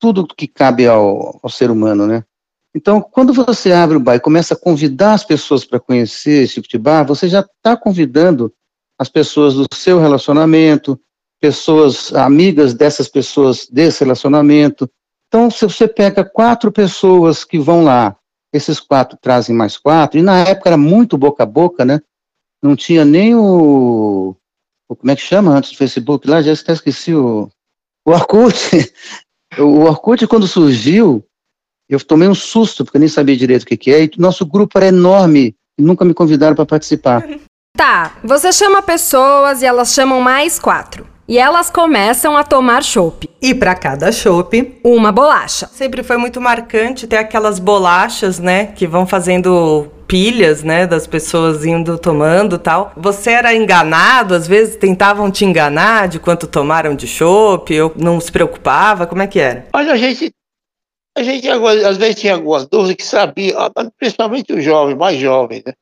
tudo 0.00 0.26
que 0.26 0.48
cabe 0.48 0.88
ao, 0.88 1.38
ao, 1.40 1.48
ser 1.48 1.70
humano, 1.70 2.06
né? 2.06 2.24
Então, 2.74 3.00
quando 3.00 3.32
você 3.32 3.72
abre 3.72 3.96
o 3.96 4.00
bar 4.00 4.16
e 4.16 4.20
começa 4.20 4.54
a 4.54 4.56
convidar 4.56 5.14
as 5.14 5.24
pessoas 5.24 5.64
para 5.64 5.78
conhecer 5.78 6.42
esse 6.42 6.54
tipo 6.54 6.68
de 6.68 6.78
bar, 6.78 7.04
você 7.04 7.28
já 7.28 7.40
está 7.40 7.76
convidando 7.76 8.52
as 8.98 9.08
pessoas 9.08 9.54
do 9.54 9.66
seu 9.72 10.00
relacionamento, 10.00 11.00
pessoas 11.40 12.12
amigas 12.14 12.74
dessas 12.74 13.08
pessoas 13.08 13.66
desse 13.70 14.04
relacionamento. 14.04 14.90
Então, 15.28 15.50
se 15.50 15.64
você 15.64 15.86
pega 15.88 16.24
quatro 16.24 16.70
pessoas 16.70 17.44
que 17.44 17.58
vão 17.58 17.84
lá, 17.84 18.16
esses 18.52 18.80
quatro 18.80 19.16
trazem 19.20 19.54
mais 19.54 19.76
quatro, 19.76 20.18
e 20.18 20.22
na 20.22 20.40
época 20.40 20.70
era 20.70 20.76
muito 20.76 21.16
boca 21.16 21.44
a 21.44 21.46
boca, 21.46 21.84
né? 21.84 22.00
Não 22.62 22.76
tinha 22.76 23.04
nem 23.04 23.34
o, 23.34 24.36
o, 24.88 24.96
como 24.96 25.10
é 25.10 25.16
que 25.16 25.22
chama 25.22 25.52
antes 25.52 25.70
do 25.70 25.76
Facebook 25.76 26.28
lá, 26.28 26.42
já 26.42 26.52
até 26.52 26.72
esqueci 26.72 27.14
o, 27.14 27.50
o 28.06 28.10
Orkut. 28.10 28.92
o 29.58 29.80
Orkut, 29.80 30.26
quando 30.26 30.46
surgiu, 30.46 31.24
eu 31.88 31.98
tomei 32.00 32.28
um 32.28 32.34
susto, 32.34 32.84
porque 32.84 32.96
eu 32.96 33.00
nem 33.00 33.08
sabia 33.08 33.36
direito 33.36 33.62
o 33.62 33.66
que, 33.66 33.76
que 33.76 33.92
é, 33.92 34.04
e 34.04 34.10
nosso 34.18 34.46
grupo 34.46 34.78
era 34.78 34.86
enorme, 34.86 35.56
e 35.78 35.82
nunca 35.82 36.04
me 36.04 36.14
convidaram 36.14 36.54
para 36.54 36.66
participar. 36.66 37.24
Tá, 37.76 38.18
você 38.22 38.52
chama 38.52 38.82
pessoas 38.82 39.62
e 39.62 39.66
elas 39.66 39.92
chamam 39.94 40.20
mais 40.20 40.58
quatro. 40.58 41.06
E 41.30 41.38
elas 41.38 41.70
começam 41.70 42.36
a 42.36 42.42
tomar 42.42 42.82
chopp. 42.82 43.30
E 43.40 43.54
para 43.54 43.76
cada 43.76 44.10
chopp, 44.10 44.80
uma 44.82 45.12
bolacha. 45.12 45.68
Sempre 45.68 46.02
foi 46.02 46.16
muito 46.16 46.40
marcante 46.40 47.06
ter 47.06 47.18
aquelas 47.18 47.60
bolachas, 47.60 48.40
né, 48.40 48.66
que 48.66 48.84
vão 48.84 49.06
fazendo 49.06 49.86
pilhas, 50.08 50.64
né, 50.64 50.88
das 50.88 51.06
pessoas 51.06 51.64
indo 51.64 51.96
tomando 51.96 52.58
tal. 52.58 52.92
Você 52.96 53.30
era 53.30 53.54
enganado, 53.54 54.34
às 54.34 54.48
vezes 54.48 54.74
tentavam 54.74 55.30
te 55.30 55.44
enganar 55.44 56.08
de 56.08 56.18
quanto 56.18 56.48
tomaram 56.48 56.96
de 56.96 57.06
chopp, 57.06 57.80
ou 57.80 57.92
não 57.94 58.18
se 58.18 58.32
preocupava, 58.32 59.06
como 59.06 59.22
é 59.22 59.28
que 59.28 59.38
era? 59.38 59.68
Olha, 59.72 59.92
a 59.92 59.96
gente 59.96 60.32
a 61.16 61.22
gente 61.22 61.48
às 61.48 61.96
vezes 61.96 62.20
tinha 62.20 62.34
algumas 62.34 62.66
dúvidas 62.66 62.96
que 62.96 63.04
sabia, 63.04 63.54
principalmente 63.96 64.52
os 64.52 64.64
jovens, 64.64 64.96
mais 64.96 65.16
jovens, 65.16 65.62
né? 65.64 65.74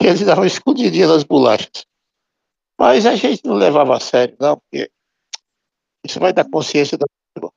Que 0.00 0.06
eles 0.06 0.22
davam 0.22 0.46
escondidinhas 0.46 1.10
nas 1.10 1.24
bolachas. 1.24 1.84
Mas 2.78 3.06
a 3.06 3.14
gente 3.14 3.42
não 3.44 3.54
levava 3.54 3.96
a 3.96 4.00
sério, 4.00 4.36
não, 4.38 4.58
porque 4.58 4.90
isso 6.04 6.20
vai 6.20 6.32
dar 6.32 6.44
consciência 6.44 6.98
da 6.98 7.06
pessoa. 7.34 7.52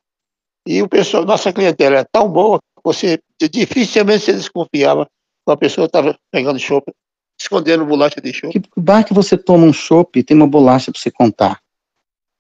E 0.65 0.81
o 0.81 0.87
pessoal, 0.87 1.25
nossa 1.25 1.51
clientela 1.51 1.97
é 1.97 2.05
tão 2.05 2.29
boa 2.29 2.59
que 2.59 2.81
você 2.83 3.19
dificilmente 3.51 4.25
se 4.25 4.33
desconfiava 4.33 5.05
que 5.05 5.51
a 5.51 5.57
pessoa 5.57 5.85
estava 5.85 6.17
pegando 6.31 6.59
chopp, 6.59 6.91
escondendo 7.39 7.85
bolacha 7.85 8.21
de 8.21 8.31
chopp. 8.31 8.59
Que 8.59 8.79
bar 8.79 9.03
que 9.03 9.13
você 9.13 9.37
toma 9.37 9.65
um 9.65 9.73
chopp 9.73 10.23
tem 10.23 10.37
uma 10.37 10.47
bolacha 10.47 10.91
para 10.91 10.99
você 10.99 11.11
contar. 11.11 11.59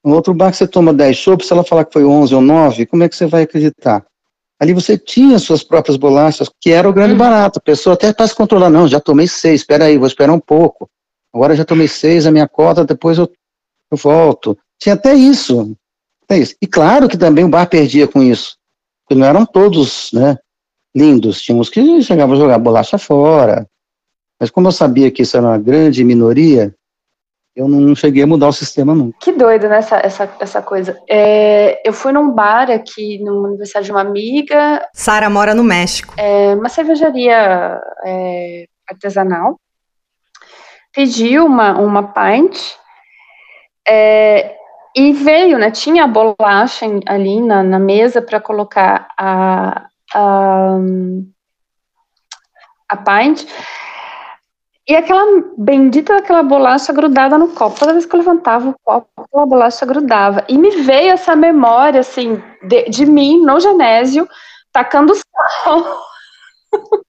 No 0.03 0.15
outro 0.15 0.33
bar 0.33 0.51
que 0.51 0.57
você 0.57 0.67
toma 0.67 0.93
10 0.93 1.17
chopps, 1.17 1.47
se 1.47 1.53
ela 1.53 1.63
falar 1.63 1.83
que 1.85 1.93
foi 1.93 2.05
11 2.05 2.33
ou 2.33 2.41
9, 2.41 2.85
como 2.85 3.03
é 3.03 3.09
que 3.09 3.15
você 3.15 3.25
vai 3.25 3.43
acreditar? 3.43 4.05
Ali 4.59 4.73
você 4.73 4.97
tinha 4.97 5.39
suas 5.39 5.63
próprias 5.63 5.95
bolachas, 5.97 6.49
que 6.59 6.71
era 6.71 6.89
o 6.89 6.93
grande 6.93 7.13
uhum. 7.13 7.17
barato. 7.17 7.59
A 7.59 7.61
pessoa 7.61 7.93
até 7.93 8.09
está 8.09 8.27
se 8.27 8.35
controlando. 8.35 8.77
Não, 8.77 8.87
já 8.87 8.99
tomei 8.99 9.27
seis, 9.27 9.61
espera 9.61 9.85
aí, 9.85 9.97
vou 9.97 10.07
esperar 10.07 10.33
um 10.33 10.39
pouco. 10.39 10.89
Agora 11.33 11.55
já 11.55 11.63
tomei 11.63 11.87
seis, 11.87 12.25
a 12.25 12.31
minha 12.31 12.47
cota, 12.47 12.83
depois 12.83 13.17
eu, 13.17 13.31
eu 13.91 13.97
volto. 13.97 14.57
Tinha 14.79 14.95
até 14.95 15.13
isso. 15.13 15.75
Até 16.23 16.37
isso. 16.37 16.55
E 16.61 16.67
claro 16.67 17.07
que 17.07 17.17
também 17.17 17.43
o 17.43 17.49
bar 17.49 17.67
perdia 17.67 18.07
com 18.07 18.21
isso. 18.21 18.57
Porque 19.03 19.19
não 19.19 19.27
eram 19.27 19.45
todos 19.45 20.11
né, 20.13 20.37
lindos. 20.95 21.41
Tínhamos 21.41 21.69
que 21.69 22.01
chegavam 22.01 22.35
a 22.35 22.39
jogar 22.39 22.59
bolacha 22.59 22.97
fora. 22.97 23.67
Mas 24.39 24.49
como 24.49 24.67
eu 24.67 24.71
sabia 24.71 25.11
que 25.11 25.21
isso 25.21 25.35
era 25.35 25.45
uma 25.45 25.57
grande 25.57 26.03
minoria, 26.03 26.73
eu 27.55 27.67
não 27.67 27.93
cheguei 27.93 28.23
a 28.23 28.27
mudar 28.27 28.47
o 28.47 28.53
sistema 28.53 28.95
nunca. 28.95 29.17
Que 29.19 29.33
doido, 29.33 29.67
né, 29.67 29.79
essa, 29.79 29.97
essa, 29.97 30.35
essa 30.39 30.61
coisa. 30.61 30.97
É, 31.09 31.81
eu 31.87 31.91
fui 31.91 32.11
num 32.13 32.31
bar 32.31 32.71
aqui 32.71 33.19
no 33.19 33.47
aniversário 33.47 33.85
de 33.85 33.91
uma 33.91 34.01
amiga. 34.01 34.87
Sara 34.93 35.29
mora 35.29 35.53
no 35.53 35.63
México. 35.63 36.13
É, 36.17 36.53
uma 36.55 36.69
cervejaria 36.69 37.81
é, 38.05 38.65
artesanal. 38.89 39.59
Pedi 40.93 41.39
uma, 41.39 41.77
uma 41.79 42.03
pint 42.03 42.57
é, 43.87 44.55
e 44.95 45.13
veio, 45.13 45.57
né? 45.57 45.71
Tinha 45.71 46.03
a 46.03 46.07
bolacha 46.07 46.85
ali 47.05 47.41
na, 47.41 47.63
na 47.63 47.79
mesa 47.79 48.21
para 48.21 48.39
colocar 48.39 49.07
a, 49.17 49.87
a, 50.13 50.77
a 52.89 52.97
pint. 52.97 53.45
E 54.87 54.95
aquela 54.95 55.23
bendita 55.55 56.15
daquela 56.15 56.41
bolacha 56.41 56.91
grudada 56.91 57.37
no 57.37 57.49
copo. 57.49 57.79
Toda 57.79 57.93
vez 57.93 58.07
que 58.07 58.15
eu 58.15 58.19
levantava 58.19 58.69
o 58.69 58.75
copo, 58.83 59.07
aquela 59.17 59.45
bolacha 59.45 59.85
grudava. 59.85 60.43
E 60.49 60.57
me 60.57 60.81
veio 60.81 61.11
essa 61.11 61.35
memória, 61.35 61.99
assim, 61.99 62.41
de, 62.63 62.89
de 62.89 63.05
mim 63.05 63.39
no 63.41 63.59
genésio, 63.59 64.27
tacando 64.71 65.13
sal. 65.15 65.99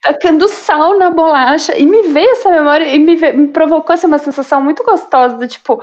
tacando 0.00 0.48
sal 0.48 0.98
na 0.98 1.10
bolacha. 1.10 1.76
E 1.76 1.86
me 1.86 2.02
veio 2.08 2.30
essa 2.32 2.50
memória 2.50 2.86
e 2.86 2.98
me, 2.98 3.16
veio, 3.16 3.36
me 3.36 3.48
provocou 3.48 3.94
assim, 3.94 4.06
uma 4.06 4.18
sensação 4.18 4.60
muito 4.62 4.82
gostosa, 4.84 5.36
do 5.36 5.48
tipo, 5.48 5.82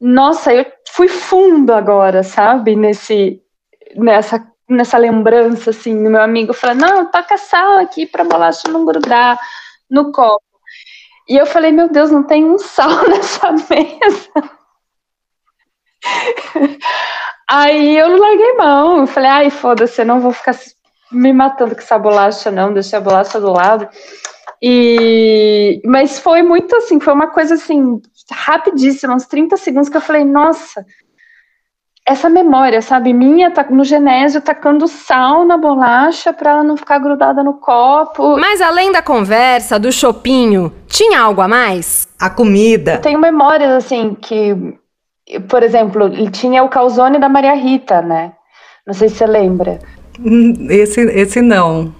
nossa, 0.00 0.52
eu 0.52 0.66
fui 0.92 1.08
fundo 1.08 1.72
agora, 1.72 2.22
sabe? 2.22 2.76
Nesse, 2.76 3.42
nessa 3.96 4.50
nessa 4.70 4.96
lembrança, 4.96 5.70
assim, 5.70 5.94
no 5.94 6.10
meu 6.10 6.22
amigo 6.22 6.52
falando, 6.54 6.80
não, 6.80 7.10
toca 7.10 7.36
sal 7.36 7.78
aqui 7.78 8.06
pra 8.06 8.24
bolacha 8.24 8.68
não 8.68 8.84
grudar 8.84 9.38
no 9.90 10.12
copo. 10.12 10.44
E 11.28 11.36
eu 11.36 11.44
falei, 11.44 11.72
meu 11.72 11.88
Deus, 11.88 12.10
não 12.10 12.22
tem 12.22 12.44
um 12.44 12.56
sal 12.58 13.08
nessa 13.08 13.50
mesa. 13.52 14.30
Aí 17.48 17.98
eu 17.98 18.16
larguei 18.16 18.54
mão, 18.54 19.00
eu 19.00 19.06
falei, 19.06 19.30
ai, 19.30 19.50
foda-se, 19.50 20.00
eu 20.00 20.06
não 20.06 20.20
vou 20.20 20.32
ficar 20.32 20.54
me 21.10 21.32
matando 21.32 21.74
com 21.74 21.80
essa 21.80 21.98
bolacha, 21.98 22.50
não, 22.50 22.72
deixei 22.72 22.98
a 22.98 23.02
bolacha 23.02 23.40
do 23.40 23.52
lado. 23.52 23.88
E, 24.62 25.80
mas 25.84 26.18
foi 26.18 26.42
muito 26.42 26.76
assim, 26.76 27.00
foi 27.00 27.14
uma 27.14 27.28
coisa 27.28 27.54
assim, 27.54 28.00
rapidíssima, 28.30 29.14
uns 29.14 29.26
30 29.26 29.56
segundos 29.56 29.88
que 29.88 29.96
eu 29.96 30.00
falei, 30.02 30.24
nossa, 30.24 30.84
essa 32.06 32.28
memória, 32.28 32.82
sabe, 32.82 33.12
minha 33.12 33.50
tá 33.50 33.64
no 33.70 33.84
genésio 33.84 34.40
tacando 34.40 34.88
sal 34.88 35.44
na 35.44 35.56
bolacha 35.56 36.32
para 36.32 36.50
ela 36.50 36.62
não 36.62 36.76
ficar 36.76 36.98
grudada 36.98 37.42
no 37.42 37.54
copo. 37.54 38.36
Mas 38.38 38.60
além 38.60 38.90
da 38.90 39.00
conversa, 39.00 39.78
do 39.78 39.92
chopinho, 39.92 40.72
tinha 40.88 41.20
algo 41.20 41.40
a 41.40 41.48
mais? 41.48 42.08
A 42.18 42.28
comida. 42.28 42.94
Eu 42.94 43.00
tenho 43.00 43.18
memórias 43.18 43.70
assim 43.70 44.14
que, 44.14 44.54
por 45.48 45.62
exemplo, 45.62 46.10
tinha 46.30 46.62
o 46.62 46.68
calzone 46.68 47.18
da 47.18 47.28
Maria 47.28 47.54
Rita, 47.54 48.02
né? 48.02 48.32
Não 48.86 48.92
sei 48.92 49.08
se 49.08 49.16
você 49.16 49.26
lembra. 49.26 49.78
Hum, 50.18 50.66
esse, 50.68 51.00
esse 51.00 51.40
não. 51.40 51.92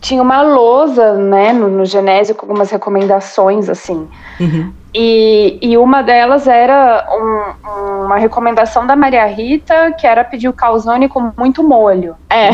Tinha 0.00 0.22
uma 0.22 0.42
lousa, 0.42 1.14
né, 1.14 1.52
no, 1.52 1.68
no 1.68 1.84
Genésio 1.84 2.34
com 2.34 2.46
algumas 2.46 2.70
recomendações, 2.70 3.68
assim. 3.68 4.06
Uhum. 4.38 4.72
E, 4.94 5.58
e 5.60 5.76
uma 5.76 6.02
delas 6.02 6.46
era 6.46 7.06
um, 7.12 8.04
uma 8.04 8.16
recomendação 8.16 8.86
da 8.86 8.96
Maria 8.96 9.26
Rita, 9.26 9.92
que 9.92 10.06
era 10.06 10.24
pedir 10.24 10.48
o 10.48 10.52
calzone 10.52 11.08
com 11.08 11.32
muito 11.36 11.62
molho. 11.62 12.16
É. 12.30 12.48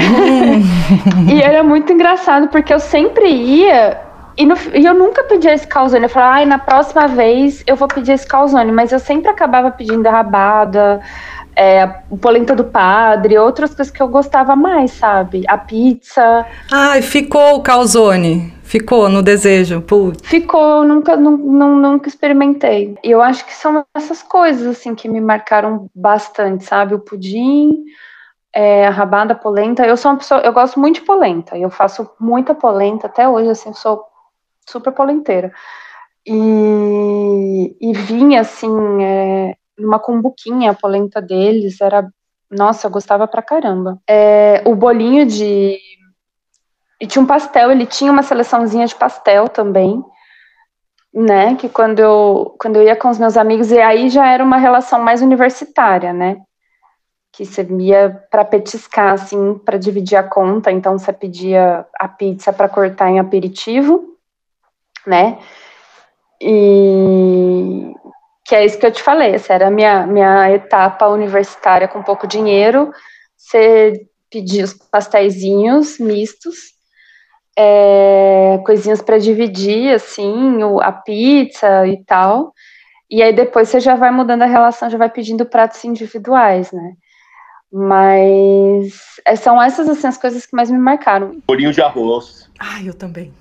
e 1.30 1.40
era 1.40 1.62
muito 1.62 1.92
engraçado, 1.92 2.48
porque 2.48 2.72
eu 2.72 2.80
sempre 2.80 3.28
ia 3.28 4.00
e, 4.36 4.44
no, 4.44 4.56
e, 4.74 4.84
eu 4.84 4.94
nunca 4.94 5.22
pedia 5.24 5.54
esse 5.54 5.66
calzone. 5.66 6.04
Eu 6.04 6.08
falava, 6.08 6.34
ai, 6.34 6.44
na 6.44 6.58
próxima 6.58 7.06
vez 7.06 7.62
eu 7.66 7.76
vou 7.76 7.86
pedir 7.86 8.12
esse 8.12 8.26
calzone. 8.26 8.72
Mas 8.72 8.90
eu 8.92 8.98
sempre 8.98 9.30
acabava 9.30 9.70
pedindo 9.70 10.06
a 10.06 10.10
rabada, 10.10 11.00
é, 11.56 12.02
o 12.10 12.16
polenta 12.16 12.54
do 12.54 12.64
padre, 12.64 13.38
outras 13.38 13.74
coisas 13.74 13.92
que 13.92 14.02
eu 14.02 14.08
gostava 14.08 14.56
mais, 14.56 14.92
sabe? 14.92 15.44
A 15.46 15.56
pizza. 15.56 16.46
Ai, 16.72 17.02
ficou 17.02 17.56
o 17.56 17.62
calzone. 17.62 18.52
Ficou 18.62 19.08
no 19.08 19.22
desejo. 19.22 19.82
Putz. 19.82 20.26
Ficou, 20.26 20.84
nunca, 20.84 21.16
não, 21.16 21.36
nunca 21.36 22.08
experimentei. 22.08 22.96
E 23.04 23.10
eu 23.10 23.22
acho 23.22 23.44
que 23.44 23.54
são 23.54 23.84
essas 23.94 24.22
coisas, 24.22 24.66
assim, 24.66 24.94
que 24.94 25.08
me 25.08 25.20
marcaram 25.20 25.88
bastante, 25.94 26.64
sabe? 26.64 26.94
O 26.94 26.98
pudim, 26.98 27.84
é, 28.52 28.86
a 28.86 28.90
rabada, 28.90 29.32
a 29.34 29.36
polenta. 29.36 29.86
Eu 29.86 29.96
sou 29.96 30.10
uma 30.10 30.18
pessoa, 30.18 30.40
eu 30.40 30.52
gosto 30.52 30.80
muito 30.80 30.96
de 30.96 31.06
polenta. 31.06 31.56
Eu 31.56 31.70
faço 31.70 32.10
muita 32.18 32.54
polenta 32.54 33.06
até 33.06 33.28
hoje, 33.28 33.50
assim, 33.50 33.72
sou 33.74 34.02
super 34.66 34.92
polenteira. 34.92 35.52
E, 36.26 37.76
e 37.80 37.92
vinha, 37.92 38.40
assim, 38.40 39.04
é, 39.04 39.56
uma 39.78 39.98
cumbuquinha, 39.98 40.70
a 40.70 40.74
polenta 40.74 41.20
deles 41.20 41.80
era. 41.80 42.08
Nossa, 42.50 42.86
eu 42.86 42.90
gostava 42.90 43.26
pra 43.26 43.42
caramba. 43.42 43.98
É, 44.08 44.62
o 44.64 44.74
bolinho 44.74 45.26
de. 45.26 45.78
E 47.00 47.06
tinha 47.06 47.22
um 47.22 47.26
pastel, 47.26 47.70
ele 47.70 47.86
tinha 47.86 48.12
uma 48.12 48.22
seleçãozinha 48.22 48.86
de 48.86 48.94
pastel 48.94 49.48
também, 49.48 50.02
né? 51.12 51.56
Que 51.56 51.68
quando 51.68 51.98
eu, 51.98 52.54
quando 52.58 52.76
eu 52.76 52.82
ia 52.84 52.96
com 52.96 53.08
os 53.08 53.18
meus 53.18 53.36
amigos, 53.36 53.70
e 53.70 53.80
aí 53.80 54.08
já 54.08 54.26
era 54.30 54.42
uma 54.44 54.56
relação 54.56 55.02
mais 55.02 55.20
universitária, 55.20 56.12
né? 56.12 56.40
Que 57.32 57.44
você 57.44 57.66
ia 57.80 58.24
para 58.30 58.44
petiscar, 58.44 59.12
assim, 59.12 59.58
para 59.58 59.76
dividir 59.76 60.16
a 60.16 60.22
conta, 60.22 60.70
então 60.70 60.96
você 60.96 61.12
pedia 61.12 61.84
a 61.98 62.06
pizza 62.06 62.52
para 62.52 62.68
cortar 62.68 63.10
em 63.10 63.18
aperitivo, 63.18 64.16
né? 65.04 65.38
E 66.40 67.92
que 68.44 68.54
é 68.54 68.64
isso 68.64 68.78
que 68.78 68.86
eu 68.86 68.92
te 68.92 69.02
falei, 69.02 69.34
essa 69.34 69.54
era 69.54 69.68
a 69.68 69.70
minha, 69.70 70.06
minha 70.06 70.50
etapa 70.50 71.08
universitária 71.08 71.88
com 71.88 72.02
pouco 72.02 72.26
dinheiro, 72.26 72.92
você 73.36 74.06
pedia 74.30 74.64
os 74.64 74.74
pastéisinhos 74.74 75.98
mistos, 75.98 76.74
é, 77.56 78.60
coisinhas 78.66 79.00
para 79.00 79.18
dividir, 79.18 79.94
assim, 79.94 80.58
a 80.82 80.92
pizza 80.92 81.86
e 81.86 82.04
tal, 82.04 82.52
e 83.10 83.22
aí 83.22 83.32
depois 83.32 83.68
você 83.68 83.80
já 83.80 83.94
vai 83.94 84.10
mudando 84.10 84.42
a 84.42 84.46
relação, 84.46 84.90
já 84.90 84.98
vai 84.98 85.08
pedindo 85.08 85.46
pratos 85.46 85.82
individuais, 85.84 86.70
né? 86.70 86.94
Mas 87.72 88.94
é, 89.24 89.34
são 89.36 89.60
essas, 89.60 89.88
assim, 89.88 90.06
as 90.06 90.18
coisas 90.18 90.46
que 90.46 90.54
mais 90.54 90.70
me 90.70 90.78
marcaram. 90.78 91.40
Bolinho 91.46 91.72
de 91.72 91.80
arroz. 91.80 92.48
Ai, 92.58 92.88
eu 92.88 92.94
também 92.94 93.32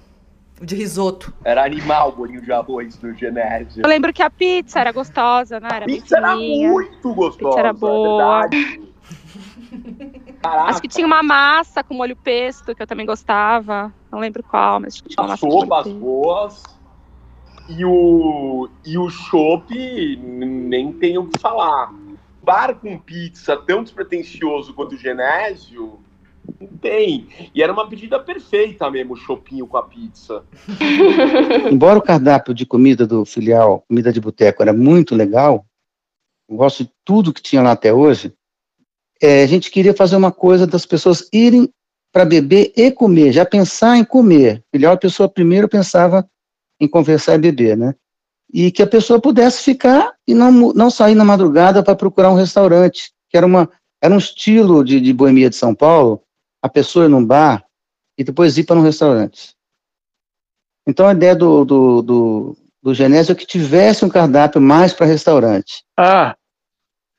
de 0.61 0.75
risoto. 0.75 1.33
Era 1.43 1.65
animal 1.65 2.09
o 2.09 2.11
bolinho 2.13 2.41
de 2.41 2.51
arroz 2.51 2.99
no 3.01 3.13
Genésio. 3.13 3.81
Eu 3.83 3.89
lembro 3.89 4.13
que 4.13 4.21
a 4.21 4.29
pizza 4.29 4.79
era 4.79 4.91
gostosa, 4.91 5.59
né? 5.59 5.67
Era 5.71 5.85
pizza 5.85 6.17
era 6.17 6.35
muito 6.35 7.13
gostosa. 7.13 7.49
Pizza 7.49 7.59
era 7.59 7.69
é 7.69 7.73
boa. 7.73 8.49
Caraca. 10.41 10.69
Acho 10.69 10.81
que 10.81 10.87
tinha 10.87 11.07
uma 11.07 11.23
massa 11.23 11.83
com 11.83 11.93
molho 11.93 12.15
pesto, 12.15 12.75
que 12.75 12.83
eu 12.83 12.87
também 12.87 13.05
gostava. 13.05 13.93
Não 14.11 14.19
lembro 14.19 14.43
qual, 14.43 14.79
mas 14.79 14.95
tinha 14.95 15.23
uma 15.23 15.33
As 15.33 15.41
massa 15.41 15.59
sopas 15.59 15.87
boas. 15.93 16.63
E 17.69 17.85
o, 17.85 18.69
e 18.85 18.97
o 18.97 19.09
chopp, 19.09 19.73
nem 20.17 20.91
tenho 20.91 21.21
o 21.21 21.27
que 21.29 21.39
falar. 21.39 21.93
Bar 22.43 22.75
com 22.75 22.97
pizza 22.99 23.55
tão 23.55 23.83
despretensioso 23.83 24.73
quanto 24.73 24.95
o 24.95 24.97
Genésio, 24.97 25.99
não 26.60 26.67
tem. 26.77 27.27
E 27.53 27.62
era 27.62 27.71
uma 27.71 27.88
pedida 27.88 28.19
perfeita 28.19 28.89
mesmo, 28.89 29.13
o 29.13 29.17
chopinho 29.17 29.67
com 29.67 29.77
a 29.77 29.84
pizza. 29.84 30.43
Embora 31.71 31.99
o 31.99 32.01
cardápio 32.01 32.53
de 32.53 32.65
comida 32.65 33.06
do 33.06 33.25
filial, 33.25 33.84
comida 33.88 34.12
de 34.12 34.21
boteco, 34.21 34.62
era 34.62 34.73
muito 34.73 35.15
legal, 35.15 35.65
eu 36.49 36.58
gosto 36.58 36.84
de 36.84 36.91
tudo 37.06 37.34
que 37.34 37.41
tinha 37.41 37.62
lá 37.62 37.71
até 37.71 37.93
hoje, 37.93 38.34
é, 39.21 39.43
a 39.43 39.47
gente 39.47 39.71
queria 39.71 39.93
fazer 39.93 40.15
uma 40.15 40.32
coisa 40.32 40.67
das 40.67 40.86
pessoas 40.86 41.27
irem 41.32 41.69
para 42.12 42.25
beber 42.25 42.71
e 42.75 42.91
comer, 42.91 43.32
já 43.32 43.45
pensar 43.45 43.97
em 43.97 44.03
comer. 44.03 44.63
Filial, 44.71 44.93
a 44.93 44.97
pessoa 44.97 45.29
primeiro 45.29 45.67
pensava 45.67 46.27
em 46.79 46.88
conversar 46.88 47.36
e 47.36 47.39
beber, 47.39 47.77
né? 47.77 47.95
E 48.53 48.69
que 48.69 48.84
a 48.84 48.88
pessoa 48.88 49.19
pudesse 49.19 49.63
ficar 49.63 50.13
e 50.27 50.36
não, 50.36 50.51
não 50.73 50.91
sair 50.91 51.15
na 51.15 51.25
madrugada 51.25 51.82
para 51.82 51.95
procurar 51.95 52.29
um 52.29 52.36
restaurante, 52.36 53.12
que 53.29 53.38
era, 53.38 53.45
uma, 53.45 53.67
era 54.01 54.13
um 54.13 54.17
estilo 54.17 54.84
de, 54.84 55.01
de 55.01 55.12
boemia 55.12 55.49
de 55.49 55.56
São 55.56 55.73
Paulo, 55.73 56.21
a 56.63 56.69
pessoa 56.69 57.06
ir 57.06 57.10
num 57.10 57.26
bar 57.26 57.65
e 58.17 58.23
depois 58.23 58.58
ir 58.58 58.63
para 58.63 58.78
um 58.78 58.84
restaurante. 58.84 59.54
Então 60.88 61.08
a 61.08 61.12
ideia 61.12 61.36
do, 61.36 61.65
do, 61.65 62.02
do, 62.02 62.58
do 62.82 62.93
Genésio 62.93 63.34
é 63.34 63.36
que 63.36 63.45
tivesse 63.45 64.06
um 64.06 64.10
cardápio 64.10 64.62
mais 64.62 64.93
para 64.93 65.06
restaurante. 65.06 65.84
Ah, 65.97 66.36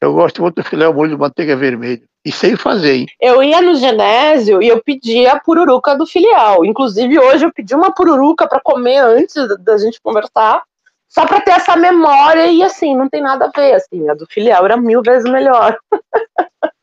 eu 0.00 0.12
gosto 0.14 0.42
muito 0.42 0.56
do 0.56 0.64
filé 0.64 0.84
ao 0.84 0.94
molho 0.94 1.10
de 1.10 1.16
manteiga 1.16 1.56
vermelha. 1.56 2.02
E 2.24 2.32
sei 2.32 2.56
fazer, 2.56 2.94
hein? 2.94 3.06
Eu 3.20 3.42
ia 3.42 3.60
no 3.60 3.74
Genésio 3.74 4.62
e 4.62 4.68
eu 4.68 4.82
pedia 4.82 5.32
a 5.32 5.40
pururuca 5.40 5.96
do 5.96 6.06
filial. 6.06 6.64
Inclusive, 6.64 7.18
hoje 7.18 7.44
eu 7.44 7.52
pedi 7.52 7.74
uma 7.74 7.92
pururuca 7.92 8.46
para 8.46 8.60
comer 8.60 8.98
antes 8.98 9.34
da 9.60 9.76
gente 9.76 10.00
conversar, 10.00 10.62
só 11.08 11.26
para 11.26 11.40
ter 11.42 11.52
essa 11.52 11.76
memória. 11.76 12.46
E 12.46 12.62
assim, 12.62 12.96
não 12.96 13.08
tem 13.08 13.22
nada 13.22 13.46
a 13.46 13.50
ver. 13.50 13.74
Assim, 13.74 14.08
a 14.08 14.14
do 14.14 14.26
filial 14.26 14.64
era 14.64 14.76
mil 14.76 15.02
vezes 15.02 15.30
melhor. 15.30 15.76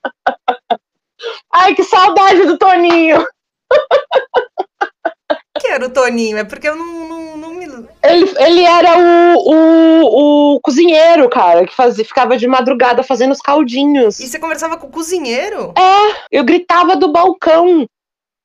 Ai, 1.53 1.75
que 1.75 1.83
saudade 1.83 2.45
do 2.45 2.57
Toninho! 2.57 3.25
que 5.59 5.67
era 5.67 5.85
o 5.85 5.89
Toninho? 5.89 6.37
É 6.37 6.43
porque 6.43 6.67
eu 6.67 6.75
não, 6.75 7.07
não, 7.07 7.37
não 7.37 7.53
me. 7.53 7.65
Ele, 8.03 8.33
ele 8.37 8.63
era 8.63 8.97
o, 8.97 9.35
o, 9.37 10.55
o 10.55 10.59
cozinheiro, 10.61 11.29
cara, 11.29 11.65
que 11.65 11.75
fazia, 11.75 12.03
ficava 12.03 12.37
de 12.37 12.47
madrugada 12.47 13.03
fazendo 13.03 13.31
os 13.31 13.41
caldinhos. 13.41 14.19
E 14.19 14.27
você 14.27 14.39
conversava 14.39 14.77
com 14.77 14.87
o 14.87 14.91
cozinheiro? 14.91 15.73
É, 15.77 16.15
eu 16.31 16.43
gritava 16.43 16.95
do 16.95 17.11
balcão. 17.11 17.85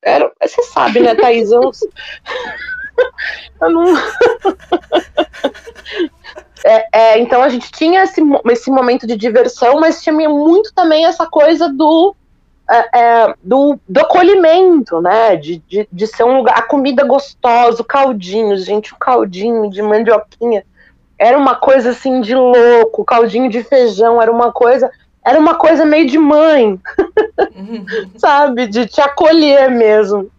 Era, 0.02 0.30
você 0.42 0.62
sabe, 0.64 1.00
né, 1.00 1.14
Thaís? 1.14 1.50
Eu, 1.50 1.70
eu 3.62 3.70
não. 3.70 3.84
É, 6.92 7.20
então 7.20 7.44
a 7.44 7.48
gente 7.48 7.70
tinha 7.70 8.02
esse, 8.02 8.20
esse 8.50 8.70
momento 8.72 9.06
de 9.06 9.16
diversão, 9.16 9.78
mas 9.78 10.02
tinha 10.02 10.28
muito 10.28 10.74
também 10.74 11.06
essa 11.06 11.24
coisa 11.24 11.68
do, 11.68 12.12
é, 12.68 12.98
é, 12.98 13.34
do, 13.42 13.78
do 13.88 14.00
acolhimento, 14.00 15.00
né? 15.00 15.36
De, 15.36 15.58
de, 15.68 15.88
de 15.90 16.06
ser 16.06 16.24
um 16.24 16.38
lugar, 16.38 16.58
a 16.58 16.62
comida 16.62 17.04
gostosa, 17.04 17.80
o 17.82 17.84
caldinho, 17.84 18.56
gente, 18.58 18.92
o 18.92 18.96
caldinho 18.96 19.70
de 19.70 19.82
mandioquinha 19.82 20.64
era 21.18 21.38
uma 21.38 21.54
coisa 21.54 21.90
assim 21.90 22.20
de 22.20 22.34
louco, 22.34 23.02
o 23.02 23.04
caldinho 23.04 23.48
de 23.48 23.62
feijão 23.62 24.20
era 24.20 24.30
uma 24.30 24.52
coisa, 24.52 24.90
era 25.24 25.38
uma 25.38 25.54
coisa 25.54 25.84
meio 25.84 26.06
de 26.06 26.18
mãe, 26.18 26.78
sabe? 28.16 28.66
De 28.66 28.86
te 28.86 29.00
acolher 29.00 29.70
mesmo. 29.70 30.30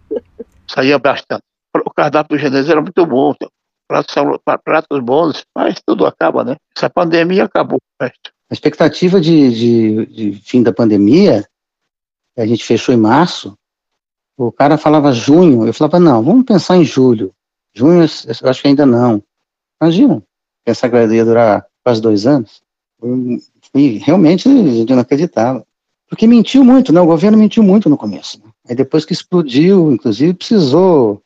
Saía 0.68 1.00
bastante. 1.00 1.44
O 1.86 1.92
cardápio 1.92 2.38
Genésio 2.38 2.72
era 2.72 2.82
muito 2.82 3.06
bom, 3.06 3.34
pratos, 3.88 4.16
pratos 4.64 5.00
bons, 5.00 5.44
mas 5.56 5.82
tudo 5.86 6.06
acaba, 6.06 6.44
né? 6.44 6.56
Essa 6.76 6.90
pandemia 6.90 7.46
acabou. 7.46 7.80
A 8.00 8.12
expectativa 8.52 9.20
de, 9.20 9.50
de, 9.52 10.06
de 10.06 10.42
fim 10.42 10.62
da 10.64 10.72
pandemia, 10.72 11.44
a 12.38 12.46
gente 12.46 12.66
fechou 12.66 12.94
em 12.94 12.98
março, 12.98 13.58
o 14.38 14.52
cara 14.52 14.78
falava 14.78 15.12
junho, 15.12 15.66
eu 15.66 15.74
falava, 15.74 16.00
não, 16.00 16.24
vamos 16.24 16.46
pensar 16.46 16.78
em 16.78 16.86
julho. 16.86 17.34
Junho, 17.74 18.02
eu 18.02 18.50
acho 18.50 18.62
que 18.62 18.68
ainda 18.68 18.86
não. 18.86 19.24
Imagina, 19.82 20.24
pensar 20.64 20.90
que 20.90 20.96
ia 20.96 21.26
durar 21.26 21.66
quase 21.84 22.02
dois 22.02 22.28
anos. 22.28 22.62
E 23.74 23.98
realmente 23.98 24.48
eu 24.48 24.86
não 24.96 25.00
acreditava. 25.00 25.66
Porque 26.10 26.26
mentiu 26.26 26.64
muito, 26.64 26.94
né? 26.94 27.02
O 27.02 27.06
governo 27.06 27.38
mentiu 27.38 27.62
muito 27.62 27.90
no 27.90 27.98
começo. 27.98 28.40
Né? 28.40 28.50
Aí 28.70 28.76
depois 28.76 29.06
que 29.06 29.14
explodiu, 29.14 29.92
inclusive, 29.92 30.34
precisou 30.34 31.22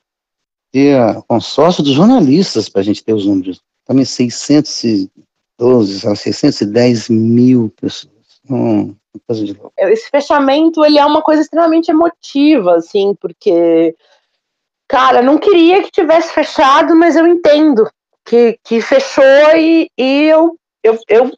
ter 0.72 0.98
a 0.98 1.22
consórcio 1.22 1.84
dos 1.84 1.94
jornalistas 1.94 2.68
para 2.68 2.82
a 2.82 2.84
gente 2.84 3.04
ter 3.04 3.14
os 3.14 3.26
números. 3.26 3.62
Também 3.86 4.06
612, 4.06 5.10
610 6.16 7.10
mil 7.10 7.72
pessoas. 7.80 8.11
Hum. 8.50 8.96
Esse 9.78 10.10
fechamento, 10.10 10.86
ele 10.86 10.98
é 10.98 11.06
uma 11.06 11.22
coisa 11.22 11.42
extremamente 11.42 11.92
emotiva, 11.92 12.76
assim, 12.76 13.14
porque, 13.20 13.96
cara, 14.88 15.22
não 15.22 15.38
queria 15.38 15.84
que 15.84 15.92
tivesse 15.92 16.34
fechado, 16.34 16.96
mas 16.96 17.16
eu 17.16 17.28
entendo 17.28 17.90
que, 18.26 18.58
que 18.64 18.82
fechou 18.82 19.24
e, 19.56 19.90
e 19.98 20.24
eu, 20.24 20.58
eu, 20.84 20.98
eu, 21.08 21.32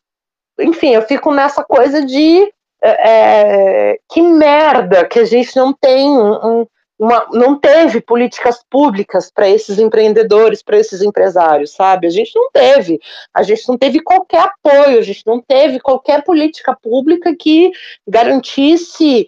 enfim, 0.60 0.94
eu 0.94 1.02
fico 1.02 1.34
nessa 1.34 1.64
coisa 1.64 2.06
de 2.06 2.52
é, 2.82 3.92
é, 3.92 4.00
que 4.12 4.22
merda 4.22 5.06
que 5.06 5.20
a 5.20 5.26
gente 5.26 5.56
não 5.56 5.74
tem 5.74 6.10
um, 6.10 6.66
uma, 6.98 7.28
não 7.32 7.60
teve 7.60 8.00
políticas 8.00 8.64
públicas 8.70 9.32
para 9.34 9.50
esses 9.50 9.80
empreendedores, 9.80 10.64
para 10.64 10.78
esses 10.78 11.02
empresários, 11.02 11.72
sabe? 11.72 12.08
A 12.08 12.10
gente 12.10 12.32
não 12.36 12.50
teve, 12.52 13.00
a 13.34 13.44
gente 13.44 13.68
não 13.68 13.78
teve 13.78 14.00
qualquer 14.00 14.44
apoio, 14.44 15.00
a 15.00 15.02
gente 15.02 15.24
não 15.26 15.42
teve 15.42 15.80
qualquer 15.80 16.24
política 16.24 16.78
pública 16.82 17.36
que 17.36 17.72
garantisse 18.08 19.28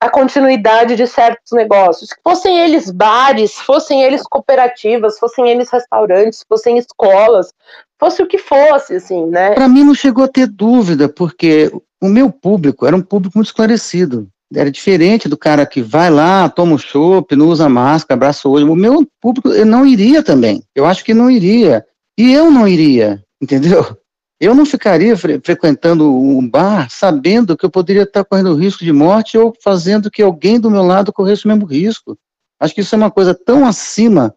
a 0.00 0.08
continuidade 0.08 0.96
de 0.96 1.06
certos 1.06 1.52
negócios. 1.52 2.08
Fossem 2.24 2.58
eles 2.58 2.90
bares, 2.90 3.52
fossem 3.52 4.02
eles 4.02 4.22
cooperativas, 4.22 5.18
fossem 5.18 5.50
eles 5.50 5.68
restaurantes, 5.68 6.44
fossem 6.48 6.78
escolas, 6.78 7.52
fosse 7.98 8.22
o 8.22 8.26
que 8.26 8.38
fosse, 8.38 8.94
assim, 8.94 9.26
né? 9.26 9.54
Para 9.54 9.68
mim 9.68 9.84
não 9.84 9.94
chegou 9.94 10.24
a 10.24 10.28
ter 10.28 10.46
dúvida, 10.46 11.06
porque 11.06 11.70
o 12.00 12.08
meu 12.08 12.32
público 12.32 12.86
era 12.86 12.96
um 12.96 13.02
público 13.02 13.36
muito 13.36 13.48
esclarecido. 13.48 14.26
Era 14.54 14.70
diferente 14.70 15.28
do 15.28 15.36
cara 15.36 15.64
que 15.64 15.80
vai 15.80 16.10
lá, 16.10 16.48
toma 16.48 16.74
um 16.74 16.78
chopp, 16.78 17.36
não 17.36 17.48
usa 17.48 17.68
máscara, 17.68 18.16
abraça 18.16 18.48
o 18.48 18.52
olho. 18.52 18.72
O 18.72 18.76
meu 18.76 19.06
público 19.20 19.48
não 19.64 19.86
iria 19.86 20.22
também. 20.22 20.62
Eu 20.74 20.86
acho 20.86 21.04
que 21.04 21.14
não 21.14 21.30
iria. 21.30 21.84
E 22.18 22.32
eu 22.32 22.50
não 22.50 22.66
iria, 22.66 23.22
entendeu? 23.40 23.96
Eu 24.40 24.54
não 24.54 24.64
ficaria 24.64 25.16
fre 25.18 25.38
frequentando 25.44 26.10
um 26.10 26.48
bar 26.48 26.88
sabendo 26.90 27.56
que 27.56 27.64
eu 27.64 27.70
poderia 27.70 28.04
estar 28.04 28.24
correndo 28.24 28.54
risco 28.54 28.82
de 28.82 28.90
morte 28.90 29.36
ou 29.36 29.54
fazendo 29.62 30.10
que 30.10 30.22
alguém 30.22 30.58
do 30.58 30.70
meu 30.70 30.82
lado 30.82 31.12
corresse 31.12 31.44
o 31.44 31.48
mesmo 31.48 31.66
risco. 31.66 32.18
Acho 32.58 32.74
que 32.74 32.80
isso 32.80 32.94
é 32.94 32.98
uma 32.98 33.10
coisa 33.10 33.34
tão 33.34 33.66
acima 33.66 34.34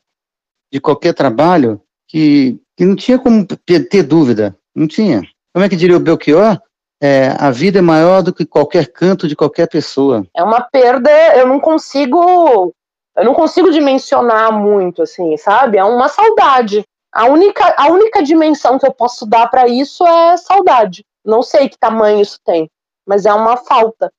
de 0.71 0.81
qualquer 0.81 1.13
trabalho 1.13 1.81
que, 2.07 2.59
que 2.75 2.85
não 2.85 2.95
tinha 2.95 3.17
como 3.17 3.45
ter 3.45 4.03
dúvida. 4.03 4.57
Não 4.75 4.87
tinha. 4.87 5.21
Como 5.53 5.63
é 5.63 5.69
que 5.69 5.75
diria 5.75 5.95
o 5.95 6.01
Belchior? 6.01 6.59
É, 7.05 7.35
a 7.37 7.51
vida 7.51 7.79
é 7.79 7.81
maior 7.81 8.23
do 8.23 8.33
que 8.33 8.45
qualquer 8.45 8.87
canto 8.87 9.27
de 9.27 9.35
qualquer 9.35 9.67
pessoa. 9.67 10.25
É 10.33 10.41
uma 10.41 10.61
perda, 10.61 11.11
eu 11.35 11.45
não 11.45 11.59
consigo, 11.59 12.73
eu 13.17 13.25
não 13.25 13.33
consigo 13.33 13.69
dimensionar 13.69 14.53
muito, 14.53 15.01
assim, 15.01 15.35
sabe? 15.35 15.77
É 15.77 15.83
uma 15.83 16.07
saudade. 16.07 16.81
A 17.13 17.25
única, 17.25 17.75
a 17.77 17.87
única 17.87 18.23
dimensão 18.23 18.79
que 18.79 18.87
eu 18.87 18.93
posso 18.93 19.25
dar 19.25 19.47
para 19.47 19.67
isso 19.67 20.07
é 20.07 20.37
saudade. 20.37 21.03
Não 21.25 21.43
sei 21.43 21.67
que 21.67 21.77
tamanho 21.77 22.21
isso 22.21 22.39
tem, 22.45 22.69
mas 23.05 23.25
é 23.25 23.33
uma 23.33 23.57
falta. 23.57 24.09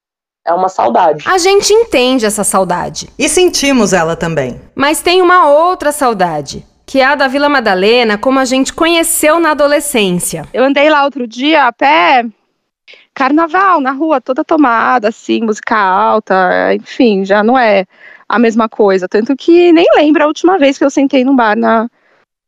É 0.46 0.52
uma 0.52 0.68
saudade. 0.68 1.24
A 1.26 1.38
gente 1.38 1.72
entende 1.72 2.26
essa 2.26 2.44
saudade. 2.44 3.08
E 3.18 3.30
sentimos 3.30 3.94
ela 3.94 4.14
também. 4.14 4.60
Mas 4.74 5.00
tem 5.00 5.22
uma 5.22 5.48
outra 5.48 5.90
saudade, 5.90 6.66
que 6.84 7.00
é 7.00 7.04
a 7.06 7.14
da 7.14 7.28
Vila 7.28 7.48
Madalena, 7.48 8.18
como 8.18 8.38
a 8.38 8.44
gente 8.44 8.74
conheceu 8.74 9.40
na 9.40 9.52
adolescência. 9.52 10.46
Eu 10.52 10.64
andei 10.64 10.90
lá 10.90 11.02
outro 11.02 11.26
dia 11.26 11.66
a 11.66 11.72
pé, 11.72 12.26
carnaval, 13.14 13.80
na 13.80 13.92
rua, 13.92 14.20
toda 14.20 14.44
tomada, 14.44 15.08
assim, 15.08 15.42
música 15.42 15.76
alta, 15.76 16.74
enfim, 16.74 17.24
já 17.24 17.42
não 17.42 17.58
é 17.58 17.86
a 18.28 18.38
mesma 18.38 18.68
coisa. 18.68 19.08
Tanto 19.08 19.36
que 19.36 19.72
nem 19.72 19.86
lembro 19.94 20.24
a 20.24 20.26
última 20.26 20.58
vez 20.58 20.76
que 20.76 20.84
eu 20.84 20.90
sentei 20.90 21.24
num 21.24 21.36
bar 21.36 21.56
na, 21.56 21.88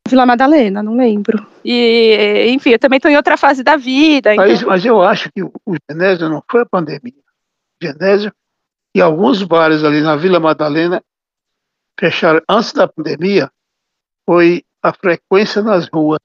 Vila 0.08 0.24
Madalena, 0.24 0.82
não 0.82 0.96
lembro. 0.96 1.46
E, 1.64 2.46
enfim, 2.48 2.70
eu 2.70 2.78
também 2.78 2.98
estou 2.98 3.10
em 3.10 3.16
outra 3.16 3.36
fase 3.36 3.62
da 3.62 3.76
vida. 3.76 4.32
Então... 4.32 4.46
Mas, 4.46 4.62
mas, 4.62 4.84
eu 4.84 5.02
acho 5.02 5.30
que 5.32 5.42
o 5.42 5.76
Genésio 5.90 6.28
não 6.28 6.42
foi 6.50 6.62
a 6.62 6.66
pandemia. 6.66 7.12
O 7.82 7.84
Genésio 7.84 8.32
e 8.94 9.00
alguns 9.00 9.42
bares 9.42 9.84
ali 9.84 10.00
na 10.00 10.16
Vila 10.16 10.40
Madalena 10.40 11.02
fecharam 11.98 12.40
antes 12.48 12.72
da 12.72 12.88
pandemia 12.88 13.50
foi 14.24 14.64
a 14.82 14.92
frequência 14.92 15.62
nas 15.62 15.88
ruas. 15.88 16.20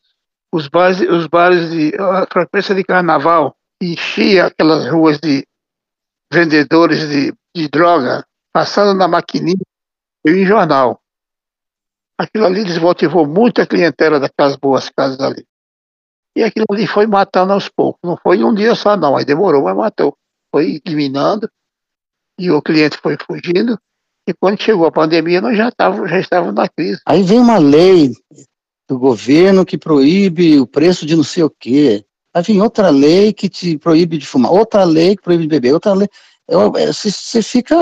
Os 0.53 0.67
bares, 0.67 1.01
os 1.01 1.27
bares 1.27 1.71
de 1.71 1.95
a 1.97 2.27
frequência 2.31 2.75
de 2.75 2.83
carnaval 2.83 3.55
enchia 3.81 4.45
aquelas 4.45 4.87
ruas 4.87 5.19
de 5.19 5.45
vendedores 6.31 7.09
de, 7.09 7.33
de 7.55 7.67
droga 7.67 8.25
passando 8.53 8.97
na 8.97 9.07
maquininha 9.07 9.57
e 10.25 10.31
em 10.31 10.45
jornal 10.45 11.01
aquilo 12.21 12.45
ali 12.45 12.63
desmotivou 12.63 13.25
muito 13.25 13.61
a 13.61 13.65
clientela 13.65 14.19
daquelas 14.19 14.55
boas 14.55 14.89
casas 14.89 15.19
ali. 15.19 15.45
E 16.35 16.43
aquilo 16.43 16.65
ali 16.69 16.87
foi 16.87 17.05
matando 17.07 17.51
aos 17.51 17.67
poucos. 17.67 17.99
Não 18.03 18.15
foi 18.15 18.43
um 18.43 18.53
dia 18.53 18.75
só, 18.75 18.95
não. 18.95 19.17
Aí 19.17 19.25
demorou, 19.25 19.63
mas 19.63 19.75
matou. 19.75 20.15
Foi 20.51 20.81
eliminando 20.85 21.49
e 22.39 22.49
o 22.51 22.61
cliente 22.61 22.97
foi 22.97 23.17
fugindo. 23.17 23.77
E 24.27 24.33
quando 24.33 24.61
chegou 24.61 24.85
a 24.85 24.91
pandemia, 24.91 25.41
nós 25.41 25.57
já 25.57 25.69
estávamos 25.69 26.09
já 26.09 26.19
estávamos 26.19 26.55
na 26.55 26.69
crise. 26.69 27.01
Aí 27.05 27.23
vem 27.23 27.39
uma 27.39 27.57
lei 27.57 28.13
do 28.87 28.97
governo 28.99 29.65
que 29.65 29.77
proíbe 29.77 30.59
o 30.59 30.67
preço 30.67 31.05
de 31.05 31.15
não 31.15 31.23
sei 31.23 31.43
o 31.43 31.49
quê. 31.49 32.05
Aí 32.33 32.43
vem 32.43 32.61
outra 32.61 32.89
lei 32.89 33.33
que 33.33 33.49
te 33.49 33.77
proíbe 33.77 34.17
de 34.17 34.25
fumar, 34.25 34.51
outra 34.51 34.83
lei 34.83 35.15
que 35.15 35.23
proíbe 35.23 35.43
de 35.43 35.49
beber, 35.49 35.73
outra 35.73 35.93
lei. 35.93 36.07
Você 36.47 37.41
fica. 37.41 37.75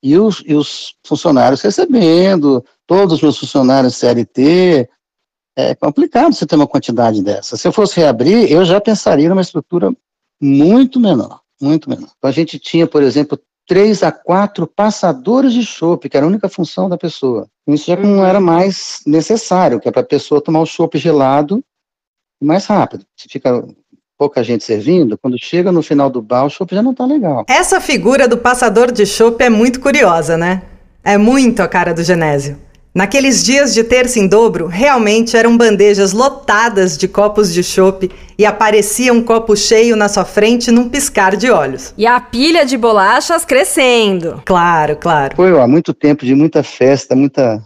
E 0.00 0.16
os, 0.16 0.44
e 0.46 0.54
os 0.54 0.94
funcionários 1.04 1.60
recebendo, 1.60 2.64
todos 2.86 3.14
os 3.14 3.22
meus 3.22 3.38
funcionários 3.38 3.96
CLT, 3.96 4.88
é 5.56 5.74
complicado 5.74 6.32
você 6.32 6.46
ter 6.46 6.54
uma 6.54 6.68
quantidade 6.68 7.20
dessa. 7.20 7.56
Se 7.56 7.66
eu 7.66 7.72
fosse 7.72 7.98
reabrir, 7.98 8.50
eu 8.50 8.64
já 8.64 8.80
pensaria 8.80 9.28
numa 9.28 9.40
estrutura 9.40 9.92
muito 10.40 11.00
menor, 11.00 11.40
muito 11.60 11.90
menor. 11.90 12.10
Então, 12.16 12.30
a 12.30 12.32
gente 12.32 12.60
tinha, 12.60 12.86
por 12.86 13.02
exemplo, 13.02 13.36
três 13.66 14.04
a 14.04 14.12
quatro 14.12 14.68
passadores 14.68 15.52
de 15.52 15.64
chopp, 15.64 16.08
que 16.08 16.16
era 16.16 16.24
a 16.24 16.28
única 16.28 16.48
função 16.48 16.88
da 16.88 16.96
pessoa. 16.96 17.48
Isso 17.66 17.86
já 17.86 17.96
não 17.96 18.24
era 18.24 18.40
mais 18.40 19.00
necessário, 19.04 19.80
que 19.80 19.88
é 19.88 19.92
para 19.92 20.02
a 20.02 20.06
pessoa 20.06 20.40
tomar 20.40 20.60
o 20.60 20.66
chopp 20.66 20.96
gelado 20.96 21.62
mais 22.40 22.66
rápido. 22.66 23.04
Se 23.16 23.28
fica 23.28 23.64
pouca 24.18 24.42
gente 24.42 24.64
servindo, 24.64 25.16
quando 25.16 25.36
chega 25.38 25.70
no 25.70 25.82
final 25.82 26.10
do 26.10 26.20
bar, 26.20 26.44
o 26.44 26.50
chopp 26.50 26.74
já 26.74 26.82
não 26.82 26.90
está 26.90 27.06
legal. 27.06 27.44
Essa 27.48 27.80
figura 27.80 28.26
do 28.26 28.36
passador 28.36 28.90
de 28.90 29.06
chopp 29.06 29.42
é 29.42 29.48
muito 29.48 29.80
curiosa, 29.80 30.36
né? 30.36 30.62
É 31.04 31.16
muito 31.16 31.60
a 31.60 31.68
cara 31.68 31.94
do 31.94 32.02
Genésio. 32.02 32.58
Naqueles 32.94 33.44
dias 33.44 33.72
de 33.72 33.84
terça 33.84 34.18
em 34.18 34.26
dobro, 34.26 34.66
realmente 34.66 35.36
eram 35.36 35.56
bandejas 35.56 36.12
lotadas 36.12 36.98
de 36.98 37.06
copos 37.06 37.52
de 37.52 37.62
chope 37.62 38.10
e 38.36 38.44
aparecia 38.44 39.12
um 39.12 39.22
copo 39.22 39.54
cheio 39.54 39.94
na 39.94 40.08
sua 40.08 40.24
frente 40.24 40.72
num 40.72 40.88
piscar 40.88 41.36
de 41.36 41.48
olhos. 41.48 41.94
E 41.96 42.06
a 42.06 42.18
pilha 42.18 42.66
de 42.66 42.76
bolachas 42.76 43.44
crescendo. 43.44 44.42
Claro, 44.44 44.96
claro. 44.96 45.36
Foi 45.36 45.56
há 45.60 45.66
muito 45.68 45.94
tempo 45.94 46.24
de 46.24 46.34
muita 46.34 46.62
festa, 46.64 47.14
muita 47.14 47.62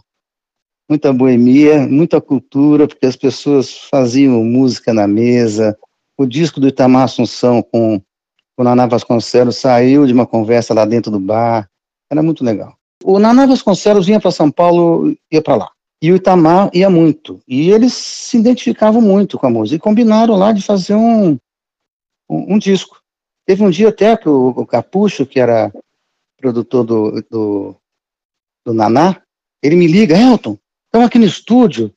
muita 0.89 1.13
boemia, 1.13 1.87
muita 1.87 2.21
cultura, 2.21 2.87
porque 2.87 3.07
as 3.07 3.17
pessoas 3.17 3.77
faziam 3.91 4.45
música 4.45 4.93
na 4.93 5.07
mesa. 5.07 5.77
O 6.19 6.27
disco 6.27 6.61
do 6.61 6.69
Itamar 6.69 7.05
Assunção 7.05 7.63
com 7.63 8.01
o 8.57 8.65
Naná 8.65 8.87
Vasconcelos 8.87 9.57
saiu 9.57 10.07
de 10.07 10.13
uma 10.13 10.27
conversa 10.27 10.75
lá 10.75 10.85
dentro 10.85 11.11
do 11.11 11.19
bar. 11.19 11.69
Era 12.11 12.23
muito 12.23 12.45
legal. 12.45 12.77
O 13.03 13.19
Naná 13.19 13.47
Vasconcelos 13.47 14.07
vinha 14.07 14.21
para 14.21 14.31
São 14.31 14.51
Paulo, 14.51 15.17
ia 15.31 15.43
para 15.43 15.57
lá. 15.57 15.71
E 16.01 16.13
o 16.13 16.17
Itamar 16.17 16.71
ia 16.75 16.91
muito. 16.91 17.41
E 17.47 17.71
eles 17.71 17.95
se 17.95 18.37
identificavam 18.37 19.01
muito 19.01 19.39
com 19.39 19.47
a 19.47 19.51
música. 19.51 19.77
E 19.77 19.81
combinaram 19.81 20.37
lá 20.37 20.53
de 20.53 20.63
fazer 20.63 20.95
um, 20.95 21.39
um, 22.29 22.55
um 22.55 22.59
disco. 22.59 23.01
Teve 23.47 23.65
um 23.65 23.71
dia 23.71 23.89
até 23.89 24.17
que 24.17 24.29
o, 24.29 24.49
o 24.49 24.67
Capucho, 24.67 25.27
que 25.27 25.41
era 25.41 25.73
produtor 26.37 26.85
do, 26.85 27.25
do, 27.31 27.77
do 28.65 28.75
Naná, 28.75 29.21
ele 29.63 29.77
me 29.77 29.87
liga, 29.87 30.19
Elton, 30.19 30.59
estamos 30.93 31.07
aqui 31.07 31.19
no 31.19 31.25
estúdio, 31.25 31.91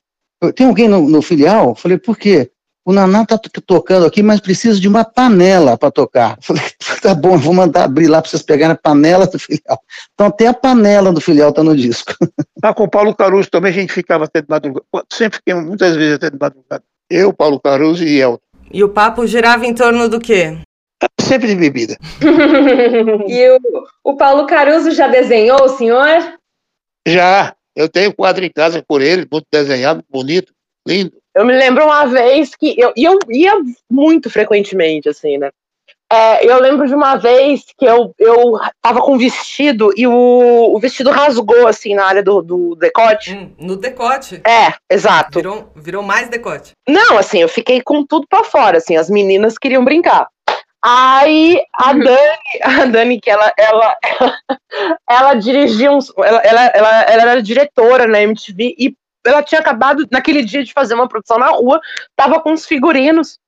tem 0.56 0.66
alguém 0.66 0.88
no, 0.88 1.10
no 1.10 1.22
filial? 1.22 1.70
Eu 1.70 1.76
falei, 1.76 1.98
por 1.98 2.18
quê? 2.18 2.50
O 2.86 2.94
Naná 2.94 3.24
está 3.24 3.38
tocando 3.66 4.06
aqui, 4.06 4.22
mas 4.24 4.40
precisa 4.40 4.80
de 4.80 4.88
uma 4.88 5.04
panela 5.04 5.76
para 5.78 5.92
tocar. 5.92 6.38
Eu 6.38 6.44
falei, 6.44 6.64
tá 7.02 7.14
bom, 7.14 7.38
vou 7.38 7.54
mandar 7.54 7.84
abrir 7.84 8.08
lá 8.08 8.22
para 8.22 8.30
vocês 8.30 8.44
pegarem 8.44 8.74
a 8.74 8.78
panela 8.78 9.28
do 9.28 9.38
filial. 9.38 9.80
Então 10.14 10.28
até 10.28 10.48
a 10.48 10.54
panela 10.54 11.12
do 11.12 11.20
filial 11.20 11.50
está 11.50 11.64
no 11.64 11.76
disco. 11.76 12.14
Ah, 12.64 12.74
com 12.74 12.86
o 12.86 12.90
Paulo 12.90 13.14
Caruso 13.14 13.48
também 13.52 13.70
a 13.70 13.74
gente 13.74 13.94
ficava 13.94 14.24
até 14.24 14.42
de 14.42 14.48
madrugada. 14.50 14.84
Sempre 15.14 15.38
fiquei 15.38 15.54
muitas 15.54 15.96
vezes 15.96 16.16
até 16.16 16.32
de 16.32 16.40
madrugada. 16.40 16.84
Eu, 17.08 17.32
Paulo 17.32 17.60
Caruso 17.60 18.04
e 18.04 18.20
Elton. 18.20 18.42
E 18.74 18.84
o 18.84 18.90
papo 18.90 19.28
girava 19.28 19.68
em 19.68 19.74
torno 19.76 20.10
do 20.10 20.20
quê? 20.20 20.58
Sempre 21.22 21.50
de 21.50 21.56
bebida. 21.56 21.96
e 23.28 23.50
o, 23.50 23.60
o 24.04 24.18
Paulo 24.18 24.48
Caruso 24.48 24.90
já 24.92 25.08
desenhou 25.08 25.64
o 25.64 25.78
senhor? 25.78 26.40
Já. 27.08 27.54
Eu 27.76 27.90
tenho 27.90 28.14
quadro 28.14 28.46
em 28.46 28.50
casa 28.50 28.84
por 28.88 29.02
ele, 29.02 29.28
muito 29.32 29.48
desenhado, 29.52 30.04
bonito, 30.10 30.54
lindo. 30.88 31.14
Eu 31.36 31.46
me 31.46 31.54
lembro 31.54 31.84
uma 31.84 32.06
vez 32.06 32.56
que 32.56 32.80
eu, 32.80 32.94
eu 32.96 33.20
ia 33.30 33.54
muito 33.90 34.30
frequentemente, 34.30 35.10
assim, 35.10 35.38
né? 35.38 35.52
É, 36.12 36.46
eu 36.46 36.62
lembro 36.62 36.88
de 36.88 36.94
uma 36.94 37.16
vez 37.16 37.66
que 37.78 37.84
eu, 37.84 38.14
eu 38.20 38.60
tava 38.80 39.02
com 39.02 39.16
um 39.16 39.18
vestido 39.18 39.92
e 39.98 40.06
o, 40.06 40.74
o 40.74 40.80
vestido 40.80 41.10
rasgou, 41.10 41.68
assim, 41.68 41.96
na 41.96 42.06
área 42.06 42.24
do, 42.24 42.42
do 42.42 42.76
decote. 42.76 43.34
Hum, 43.34 43.52
no 43.58 43.76
decote? 43.76 44.36
É, 44.48 44.74
exato. 44.90 45.40
Virou, 45.40 45.72
virou 45.76 46.04
mais 46.04 46.30
decote. 46.30 46.74
Não, 46.88 47.18
assim, 47.18 47.40
eu 47.40 47.50
fiquei 47.50 47.82
com 47.82 48.06
tudo 48.06 48.28
pra 48.30 48.44
fora, 48.44 48.78
assim, 48.78 48.96
as 48.96 49.10
meninas 49.10 49.58
queriam 49.58 49.84
brincar. 49.84 50.28
Aí 50.88 51.60
a 51.74 51.94
Uhum. 51.94 52.00
Dani, 52.04 52.38
a 52.62 52.86
Dani, 52.86 53.20
que 53.20 53.32
ela, 53.32 53.52
ela, 53.58 53.98
ela 55.10 55.34
dirigia 55.34 55.92
uns. 55.92 56.14
Ela, 56.16 56.40
ela, 56.42 56.62
ela, 56.68 57.02
ela 57.02 57.22
era 57.32 57.42
diretora 57.42 58.06
na 58.06 58.22
MTV 58.22 58.76
e 58.78 58.96
ela 59.26 59.42
tinha 59.42 59.60
acabado 59.60 60.08
naquele 60.12 60.44
dia 60.44 60.64
de 60.64 60.72
fazer 60.72 60.94
uma 60.94 61.08
produção 61.08 61.40
na 61.40 61.48
rua, 61.48 61.82
tava 62.16 62.40
com 62.40 62.52
uns 62.52 62.68
figurinos. 62.68 63.40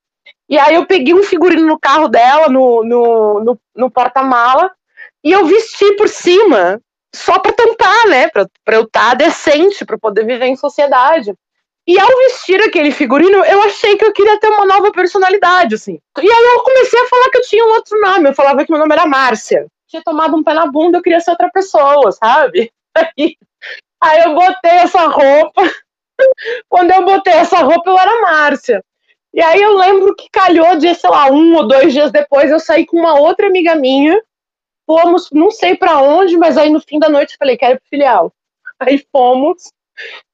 E 0.50 0.58
aí 0.58 0.73
eu 0.73 0.88
peguei 0.88 1.13
um 1.13 1.21
figurino 1.21 1.67
no 1.67 1.80
carro 1.80 2.08
dela, 2.08 2.50
no, 2.50 2.84
no, 2.84 3.43
no, 3.43 3.60
no 3.76 3.91
porta-mala, 3.91 4.71
e 5.23 5.32
eu 5.32 5.45
vesti 5.45 5.95
por 5.95 6.10
cima, 6.10 6.82
só 7.13 7.38
pra 7.38 7.54
tampar, 7.54 8.08
né? 8.08 8.30
Pra, 8.30 8.47
pra 8.65 8.78
eu 8.78 8.84
estar 8.84 9.13
decente, 9.13 9.86
pra 9.86 9.97
poder 10.00 10.26
viver 10.26 10.47
em 10.47 10.56
sociedade. 10.56 11.36
E 11.88 11.97
ao 11.97 12.08
vestir 12.08 12.62
aquele 12.62 12.91
figurino, 12.91 13.45
eu 13.45 13.62
achei 13.63 13.95
que 13.95 14.04
eu 14.04 14.12
queria 14.12 14.38
ter 14.39 14.50
uma 14.50 14.65
nova 14.65 14.91
personalidade, 14.91 15.76
assim. 15.76 15.97
E 16.17 16.30
aí 16.30 16.45
eu 16.54 16.62
comecei 16.62 17.00
a 17.00 17.08
falar 17.08 17.30
que 17.30 17.38
eu 17.38 17.43
tinha 17.43 17.65
um 17.65 17.69
outro 17.69 18.02
nome. 18.02 18.30
Eu 18.30 18.34
falava 18.34 18.65
que 18.65 18.71
meu 18.71 18.80
nome 18.80 18.93
era 18.93 19.06
Márcia. 19.06 19.65
Tinha 19.88 20.04
tomado 20.04 20.36
um 20.36 20.43
pé 20.43 20.54
na 20.54 20.67
bunda, 20.67 20.97
eu 20.97 21.02
queria 21.02 21.21
ser 21.21 21.32
outra 21.32 21.50
pessoa, 21.50 22.12
sabe? 22.12 22.71
Aí, 22.97 23.38
aí 24.02 24.21
eu 24.23 24.34
botei 24.34 24.71
essa 24.71 25.06
roupa. 25.06 25.62
Quando 26.67 26.91
eu 26.91 27.06
botei 27.06 27.34
essa 27.34 27.60
roupa, 27.60 27.91
eu 27.91 28.00
era 28.00 28.21
Márcia. 28.21 28.84
E 29.32 29.41
aí 29.41 29.62
eu 29.62 29.78
lembro 29.78 30.15
que 30.15 30.28
calhou 30.32 30.78
de, 30.78 30.95
sei 30.95 31.10
lá, 31.12 31.30
um 31.30 31.56
ou 31.58 31.67
dois 31.67 31.93
dias 31.93 32.12
depois, 32.12 32.50
eu 32.50 32.60
saí 32.60 32.88
com 32.88 32.97
uma 32.97 33.19
outra 33.19 33.45
amiga 33.45 33.76
minha. 33.76 34.19
Fomos, 34.88 35.30
não 35.32 35.52
sei 35.52 35.78
pra 35.78 36.02
onde, 36.02 36.36
mas 36.38 36.58
aí 36.58 36.71
no 36.71 36.80
fim 36.80 36.97
da 36.97 37.08
noite 37.08 37.34
eu 37.34 37.38
falei, 37.38 37.56
quero 37.56 37.76
ir 37.76 37.80
pro 37.80 37.89
filial. 37.89 38.34
Aí 38.80 39.06
fomos. 39.12 39.71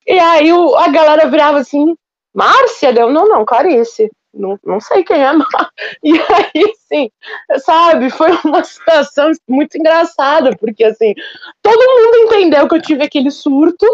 E 0.07 0.19
aí 0.19 0.51
o, 0.51 0.75
a 0.75 0.87
galera 0.89 1.29
virava 1.29 1.59
assim, 1.59 1.95
Márcia? 2.33 2.93
Deu, 2.93 3.09
não, 3.09 3.27
não, 3.27 3.45
Clarice. 3.45 4.09
Não, 4.33 4.57
não 4.65 4.79
sei 4.79 5.03
quem 5.03 5.23
é, 5.23 5.31
Mar-" 5.31 5.69
E 6.03 6.13
aí, 6.13 6.73
assim, 6.73 7.11
sabe, 7.59 8.09
foi 8.09 8.31
uma 8.43 8.63
situação 8.63 9.31
muito 9.47 9.77
engraçada, 9.77 10.55
porque 10.57 10.83
assim, 10.83 11.13
todo 11.61 11.79
mundo 11.79 12.17
entendeu 12.17 12.67
que 12.67 12.75
eu 12.75 12.81
tive 12.81 13.03
aquele 13.03 13.29
surto, 13.29 13.85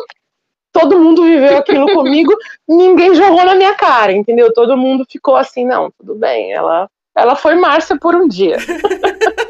todo 0.71 0.97
mundo 0.97 1.23
viveu 1.23 1.57
aquilo 1.57 1.87
comigo, 1.93 2.33
ninguém 2.67 3.13
jogou 3.13 3.43
na 3.43 3.55
minha 3.55 3.73
cara, 3.75 4.13
entendeu? 4.13 4.53
Todo 4.53 4.77
mundo 4.77 5.05
ficou 5.09 5.35
assim, 5.35 5.65
não, 5.65 5.91
tudo 5.99 6.15
bem, 6.15 6.53
ela, 6.53 6.89
ela 7.15 7.35
foi 7.35 7.55
Márcia 7.55 7.97
por 7.99 8.15
um 8.15 8.27
dia. 8.27 8.57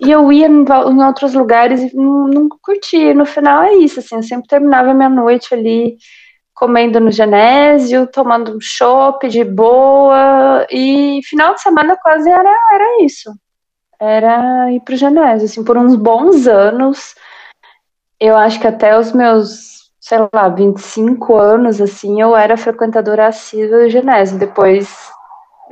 E 0.00 0.10
eu 0.10 0.32
ia 0.32 0.48
em, 0.48 0.64
outros 1.04 1.34
lugares 1.34 1.80
e 1.80 1.94
não, 1.94 2.26
não 2.26 2.48
curtia. 2.62 3.12
No 3.14 3.26
final 3.26 3.62
é 3.62 3.74
isso, 3.74 4.00
assim, 4.00 4.16
eu 4.16 4.22
sempre 4.22 4.48
terminava 4.48 4.90
a 4.90 4.94
minha 4.94 5.10
noite 5.10 5.52
ali 5.52 5.98
comendo 6.54 7.00
no 7.00 7.10
Genésio, 7.10 8.06
tomando 8.06 8.54
um 8.56 8.60
chopp 8.60 9.26
de 9.28 9.42
boa, 9.42 10.66
e 10.70 11.20
final 11.24 11.54
de 11.54 11.62
semana 11.62 11.96
quase 11.96 12.28
era, 12.28 12.54
era 12.72 13.02
isso. 13.02 13.32
Era 13.98 14.70
ir 14.70 14.80
pro 14.80 14.96
Genésio, 14.96 15.46
assim, 15.46 15.64
por 15.64 15.78
uns 15.78 15.96
bons 15.96 16.46
anos. 16.46 17.14
Eu 18.18 18.36
acho 18.36 18.60
que 18.60 18.66
até 18.66 18.98
os 18.98 19.12
meus, 19.12 19.90
sei 19.98 20.18
lá, 20.34 20.48
25 20.50 21.34
anos, 21.36 21.80
assim, 21.80 22.20
eu 22.20 22.36
era 22.36 22.56
frequentadora 22.58 23.28
assídua 23.28 23.84
do 23.84 23.90
Genésio. 23.90 24.38
Depois 24.38 25.10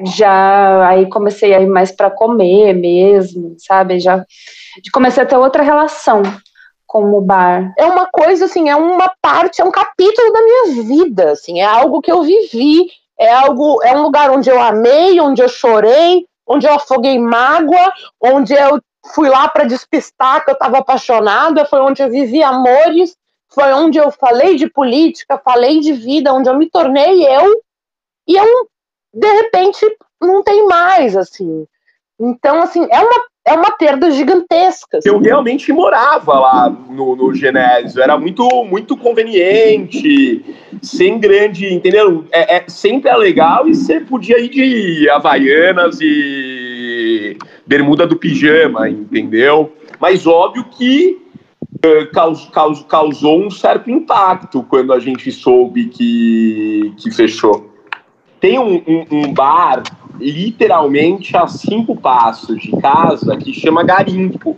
já 0.05 0.89
aí 0.89 1.09
comecei 1.09 1.55
a 1.55 1.61
ir 1.61 1.67
mais 1.67 1.93
para 1.93 2.11
comer 2.11 2.73
mesmo, 2.73 3.57
sabe? 3.59 4.01
Já 4.01 4.25
comecei 4.93 5.23
a 5.23 5.27
ter 5.27 5.37
outra 5.37 5.63
relação 5.63 6.23
com 6.87 7.13
o 7.13 7.21
bar. 7.21 7.75
é 7.77 7.85
uma 7.85 8.07
coisa 8.07 8.47
assim, 8.47 8.71
é 8.71 8.75
uma 8.75 9.13
parte, 9.21 9.61
é 9.61 9.65
um 9.65 9.71
capítulo 9.71 10.33
da 10.33 10.41
minha 10.41 10.83
vida, 10.83 11.33
assim, 11.33 11.61
é 11.61 11.65
algo 11.65 12.01
que 12.01 12.11
eu 12.11 12.23
vivi, 12.23 12.87
é 13.19 13.31
algo, 13.31 13.83
é 13.83 13.95
um 13.95 14.03
lugar 14.03 14.31
onde 14.31 14.49
eu 14.49 14.61
amei, 14.61 15.21
onde 15.21 15.43
eu 15.43 15.49
chorei, 15.49 16.25
onde 16.47 16.67
eu 16.67 16.73
afoguei 16.73 17.19
mágoa, 17.19 17.93
onde 18.19 18.55
eu 18.55 18.81
fui 19.15 19.29
lá 19.29 19.49
para 19.49 19.65
despistar 19.65 20.43
que 20.45 20.51
eu 20.51 20.55
estava 20.55 20.79
apaixonada, 20.79 21.67
foi 21.67 21.81
onde 21.81 22.03
eu 22.03 22.09
vivi 22.09 22.43
amores, 22.43 23.17
foi 23.49 23.73
onde 23.75 23.99
eu 23.99 24.11
falei 24.11 24.57
de 24.57 24.69
política, 24.71 25.41
falei 25.45 25.81
de 25.81 25.93
vida, 25.93 26.33
onde 26.33 26.49
eu 26.49 26.57
me 26.57 26.71
tornei 26.71 27.27
eu, 27.27 27.63
e 28.27 28.37
eu, 28.37 28.69
de 29.19 29.33
repente, 29.43 29.87
não 30.21 30.43
tem 30.43 30.67
mais, 30.67 31.17
assim. 31.17 31.67
Então, 32.21 32.61
assim, 32.63 32.87
é 32.91 33.01
uma, 33.01 33.21
é 33.47 33.53
uma 33.55 33.71
perda 33.73 34.11
gigantesca. 34.11 34.99
assim. 34.99 35.09
Eu 35.09 35.19
realmente 35.19 35.73
morava 35.73 36.39
lá 36.39 36.69
no, 36.71 37.15
no 37.17 37.35
Genésio, 37.35 38.03
era 38.03 38.19
muito, 38.19 38.47
muito 38.65 38.97
conveniente, 38.97 40.45
sem 40.83 41.19
grande, 41.19 41.73
entendeu? 41.73 42.25
É, 42.33 42.57
é- 42.57 42.65
sempre 42.69 43.09
é 43.11 43.17
legal 43.17 43.69
e 43.69 43.75
você 43.75 44.01
podia 44.01 44.39
ir 44.39 44.49
de 44.49 45.09
Havaianas 45.11 45.99
e 46.01 47.37
bermuda 47.67 48.07
do 48.07 48.17
pijama, 48.17 48.89
entendeu? 48.89 49.73
Mas 50.01 50.27
óbvio 50.27 50.65
que 50.65 51.19
eh, 51.83 52.07
caus- 52.07 52.49
caus- 52.53 52.85
causou 52.89 53.41
um 53.41 53.51
certo 53.51 53.91
impacto 53.91 54.63
quando 54.65 54.93
a 54.93 54.99
gente 54.99 55.31
soube 55.31 55.87
que, 55.87 56.93
que 56.97 57.11
fechou. 57.11 57.69
Tem 58.41 58.59
um, 58.59 58.77
um- 58.87 59.07
um 59.11 59.33
bar 59.33 59.83
literalmente 60.21 61.37
a 61.37 61.47
cinco 61.47 61.97
passos 61.97 62.61
de 62.61 62.71
casa 62.81 63.37
que 63.37 63.53
chama 63.53 63.83
Garimpo. 63.83 64.57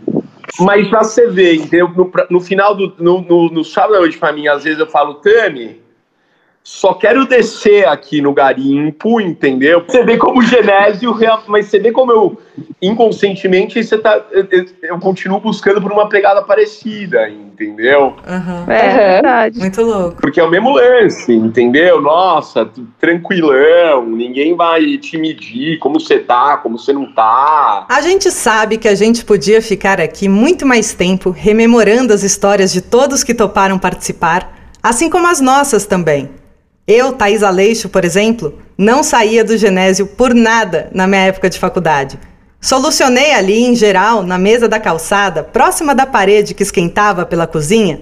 Mas 0.59 0.87
pra 0.87 1.03
você 1.03 1.27
ver, 1.29 1.55
entendeu? 1.55 1.87
No, 1.89 2.11
no 2.29 2.39
final 2.41 2.75
do. 2.75 2.93
No, 2.99 3.21
no, 3.21 3.49
no 3.49 3.63
sábado 3.63 3.99
noite, 3.99 4.17
pra 4.17 4.31
mim, 4.33 4.47
às 4.47 4.63
vezes 4.63 4.79
eu 4.79 4.87
falo, 4.87 5.15
Tami, 5.15 5.80
só 6.63 6.93
quero 6.93 7.25
descer 7.25 7.87
aqui 7.87 8.21
no 8.21 8.33
garimpo, 8.33 9.19
entendeu? 9.19 9.83
Você 9.87 10.03
vê 10.03 10.15
como 10.17 10.39
o 10.39 10.43
Genésio, 10.43 11.15
mas 11.47 11.65
você 11.65 11.79
vê 11.79 11.91
como 11.91 12.11
eu, 12.11 12.37
inconscientemente, 12.81 13.83
você 13.83 13.97
tá, 13.97 14.21
eu, 14.31 14.47
eu- 14.83 14.99
continuo 14.99 15.39
buscando 15.39 15.81
por 15.81 15.91
uma 15.91 16.07
pegada 16.07 16.41
parecida, 16.43 17.27
entendeu? 17.29 18.15
Aham. 18.27 18.65
É, 18.67 18.87
Uhum. 18.87 18.93
verdade. 18.97 19.59
Muito 19.59 19.81
louco. 19.81 20.17
Porque 20.21 20.39
é 20.39 20.43
o 20.43 20.49
mesmo 20.49 20.71
lance, 20.73 21.33
entendeu? 21.33 21.99
Nossa, 22.01 22.69
tranquilão, 22.99 24.05
ninguém 24.05 24.55
vai 24.55 24.97
te 24.97 25.17
medir 25.17 25.77
como 25.79 25.99
você 25.99 26.19
tá, 26.19 26.57
como 26.57 26.77
você 26.77 26.93
não 26.93 27.11
tá. 27.11 27.85
A 27.89 28.01
gente 28.01 28.29
sabe 28.31 28.77
que 28.77 28.87
a 28.87 28.95
gente 28.95 29.23
podia 29.25 29.61
ficar 29.61 29.99
aqui 29.99 30.27
muito 30.29 30.65
mais 30.65 30.93
tempo 30.93 31.29
rememorando 31.31 32.13
as 32.13 32.23
histórias 32.23 32.71
de 32.71 32.81
todos 32.81 33.23
que 33.23 33.33
toparam 33.33 33.79
participar, 33.79 34.51
assim 34.81 35.09
como 35.09 35.27
as 35.27 35.39
nossas 35.41 35.85
também. 35.85 36.29
Eu, 36.87 37.13
Thaís 37.13 37.43
Aleixo, 37.43 37.89
por 37.89 38.03
exemplo, 38.03 38.59
não 38.77 39.03
saía 39.03 39.43
do 39.43 39.55
Genésio 39.55 40.07
por 40.07 40.33
nada 40.33 40.89
na 40.93 41.05
minha 41.05 41.25
época 41.25 41.49
de 41.49 41.59
faculdade. 41.59 42.19
Solucionei 42.59 43.33
ali, 43.33 43.63
em 43.63 43.75
geral, 43.75 44.23
na 44.23 44.37
mesa 44.37 44.67
da 44.67 44.79
calçada, 44.79 45.43
próxima 45.43 45.93
da 45.93 46.05
parede 46.05 46.53
que 46.53 46.63
esquentava 46.63 47.25
pela 47.25 47.47
cozinha, 47.47 48.01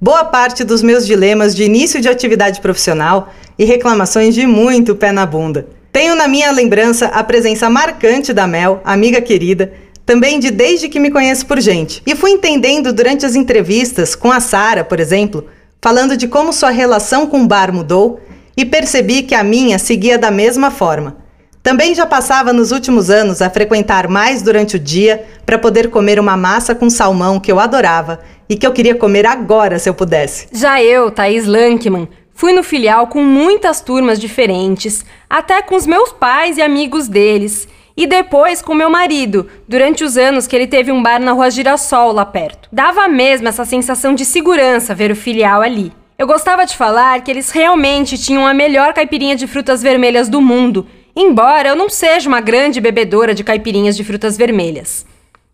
boa 0.00 0.24
parte 0.24 0.64
dos 0.64 0.82
meus 0.82 1.06
dilemas 1.06 1.54
de 1.54 1.64
início 1.64 2.00
de 2.00 2.08
atividade 2.08 2.60
profissional 2.60 3.32
e 3.58 3.64
reclamações 3.64 4.34
de 4.34 4.46
muito 4.46 4.94
pé 4.94 5.12
na 5.12 5.26
bunda. 5.26 5.66
Tenho 5.92 6.14
na 6.14 6.26
minha 6.26 6.50
lembrança 6.50 7.06
a 7.06 7.22
presença 7.22 7.70
marcante 7.70 8.32
da 8.32 8.46
Mel, 8.46 8.80
amiga 8.84 9.20
querida, 9.20 9.72
também 10.04 10.40
de 10.40 10.50
desde 10.50 10.88
que 10.88 11.00
me 11.00 11.10
conheço 11.10 11.46
por 11.46 11.60
gente. 11.60 12.02
E 12.06 12.14
fui 12.14 12.30
entendendo 12.30 12.92
durante 12.92 13.24
as 13.24 13.34
entrevistas 13.34 14.14
com 14.14 14.32
a 14.32 14.40
Sara, 14.40 14.82
por 14.82 14.98
exemplo, 14.98 15.46
falando 15.84 16.16
de 16.16 16.26
como 16.26 16.50
sua 16.50 16.70
relação 16.70 17.26
com 17.26 17.42
o 17.42 17.46
bar 17.46 17.70
mudou 17.70 18.18
e 18.56 18.64
percebi 18.64 19.22
que 19.22 19.34
a 19.34 19.44
minha 19.44 19.78
seguia 19.78 20.16
da 20.16 20.30
mesma 20.30 20.70
forma. 20.70 21.18
Também 21.62 21.94
já 21.94 22.06
passava 22.06 22.54
nos 22.54 22.72
últimos 22.72 23.10
anos 23.10 23.42
a 23.42 23.50
frequentar 23.50 24.08
mais 24.08 24.40
durante 24.40 24.76
o 24.76 24.78
dia 24.78 25.26
para 25.44 25.58
poder 25.58 25.90
comer 25.90 26.18
uma 26.18 26.38
massa 26.38 26.74
com 26.74 26.88
salmão 26.88 27.38
que 27.38 27.52
eu 27.52 27.60
adorava 27.60 28.20
e 28.48 28.56
que 28.56 28.66
eu 28.66 28.72
queria 28.72 28.94
comer 28.94 29.26
agora 29.26 29.78
se 29.78 29.86
eu 29.86 29.92
pudesse. 29.92 30.46
Já 30.54 30.82
eu, 30.82 31.10
Thaís 31.10 31.44
Lankman, 31.44 32.08
fui 32.32 32.54
no 32.54 32.62
filial 32.62 33.08
com 33.08 33.22
muitas 33.22 33.82
turmas 33.82 34.18
diferentes, 34.18 35.04
até 35.28 35.60
com 35.60 35.74
os 35.74 35.86
meus 35.86 36.14
pais 36.14 36.56
e 36.56 36.62
amigos 36.62 37.08
deles, 37.08 37.68
e 37.96 38.06
depois 38.06 38.60
com 38.60 38.74
meu 38.74 38.90
marido, 38.90 39.48
durante 39.68 40.02
os 40.04 40.16
anos 40.16 40.46
que 40.46 40.54
ele 40.56 40.66
teve 40.66 40.90
um 40.90 41.02
bar 41.02 41.20
na 41.20 41.32
rua 41.32 41.50
Girassol 41.50 42.12
lá 42.12 42.24
perto. 42.24 42.68
Dava 42.72 43.08
mesmo 43.08 43.48
essa 43.48 43.64
sensação 43.64 44.14
de 44.14 44.24
segurança 44.24 44.94
ver 44.94 45.10
o 45.10 45.16
filial 45.16 45.62
ali. 45.62 45.92
Eu 46.18 46.26
gostava 46.26 46.64
de 46.64 46.76
falar 46.76 47.22
que 47.22 47.30
eles 47.30 47.50
realmente 47.50 48.18
tinham 48.18 48.46
a 48.46 48.54
melhor 48.54 48.92
caipirinha 48.92 49.36
de 49.36 49.46
frutas 49.46 49.82
vermelhas 49.82 50.28
do 50.28 50.40
mundo 50.40 50.86
embora 51.16 51.68
eu 51.68 51.76
não 51.76 51.88
seja 51.88 52.28
uma 52.28 52.40
grande 52.40 52.80
bebedora 52.80 53.34
de 53.34 53.44
caipirinhas 53.44 53.96
de 53.96 54.04
frutas 54.04 54.36
vermelhas. 54.36 55.06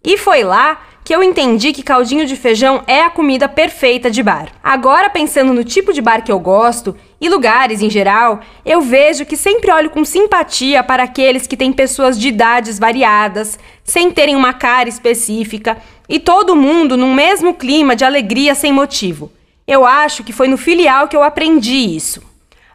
E 0.02 0.16
foi 0.16 0.42
lá 0.42 0.80
que 1.04 1.14
eu 1.14 1.22
entendi 1.22 1.72
que 1.72 1.82
caldinho 1.82 2.26
de 2.26 2.36
feijão 2.36 2.82
é 2.86 3.02
a 3.02 3.10
comida 3.10 3.48
perfeita 3.48 4.10
de 4.10 4.22
bar. 4.22 4.48
Agora, 4.62 5.10
pensando 5.10 5.52
no 5.52 5.64
tipo 5.64 5.92
de 5.92 6.00
bar 6.00 6.22
que 6.22 6.32
eu 6.32 6.38
gosto 6.38 6.96
e 7.20 7.28
lugares 7.28 7.82
em 7.82 7.90
geral, 7.90 8.40
eu 8.64 8.80
vejo 8.80 9.26
que 9.26 9.36
sempre 9.36 9.70
olho 9.70 9.90
com 9.90 10.04
simpatia 10.04 10.82
para 10.82 11.02
aqueles 11.02 11.46
que 11.46 11.56
têm 11.56 11.72
pessoas 11.72 12.18
de 12.18 12.28
idades 12.28 12.78
variadas, 12.78 13.58
sem 13.84 14.10
terem 14.10 14.34
uma 14.34 14.54
cara 14.54 14.88
específica 14.88 15.76
e 16.08 16.18
todo 16.18 16.56
mundo 16.56 16.96
num 16.96 17.14
mesmo 17.14 17.54
clima 17.54 17.94
de 17.94 18.04
alegria 18.04 18.54
sem 18.54 18.72
motivo. 18.72 19.30
Eu 19.66 19.84
acho 19.84 20.24
que 20.24 20.32
foi 20.32 20.48
no 20.48 20.56
filial 20.56 21.08
que 21.08 21.16
eu 21.16 21.22
aprendi 21.22 21.94
isso. 21.94 22.22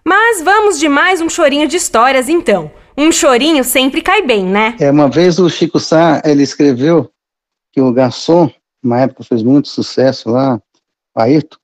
Mas 0.05 0.41
vamos 0.43 0.79
de 0.79 0.87
mais 0.87 1.19
um 1.19 1.29
chorinho 1.29 1.67
de 1.67 1.77
histórias 1.77 2.29
então. 2.29 2.71
Um 2.95 3.11
chorinho 3.11 3.63
sempre 3.63 4.01
cai 4.01 4.21
bem, 4.21 4.45
né? 4.45 4.75
É, 4.79 4.91
uma 4.91 5.09
vez 5.09 5.39
o 5.39 5.49
Chico 5.49 5.79
Sá, 5.79 6.21
ele 6.23 6.43
escreveu 6.43 7.09
que 7.73 7.81
o 7.81 7.91
garçom, 7.91 8.49
uma 8.81 9.01
época 9.01 9.23
fez 9.23 9.41
muito 9.41 9.67
sucesso 9.67 10.29
lá, 10.29 10.61
o 11.13 11.19
Ayrton, 11.19 11.57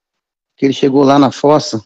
que 0.58 0.66
ele 0.66 0.74
chegou 0.74 1.04
lá 1.04 1.18
na 1.18 1.32
fossa, 1.32 1.82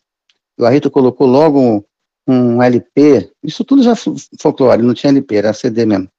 o 0.58 0.65
Ayrton 0.65 0.89
colocou 0.89 1.28
logo 1.28 1.60
um, 1.60 1.84
um 2.28 2.62
LP, 2.62 3.32
isso 3.44 3.63
tudo 3.63 3.84
já 3.84 3.94
folclore, 4.39 4.82
não 4.82 4.94
tinha 4.94 5.12
LP, 5.12 5.36
era 5.36 5.54
CD 5.54 5.86
mesmo. 5.86 6.10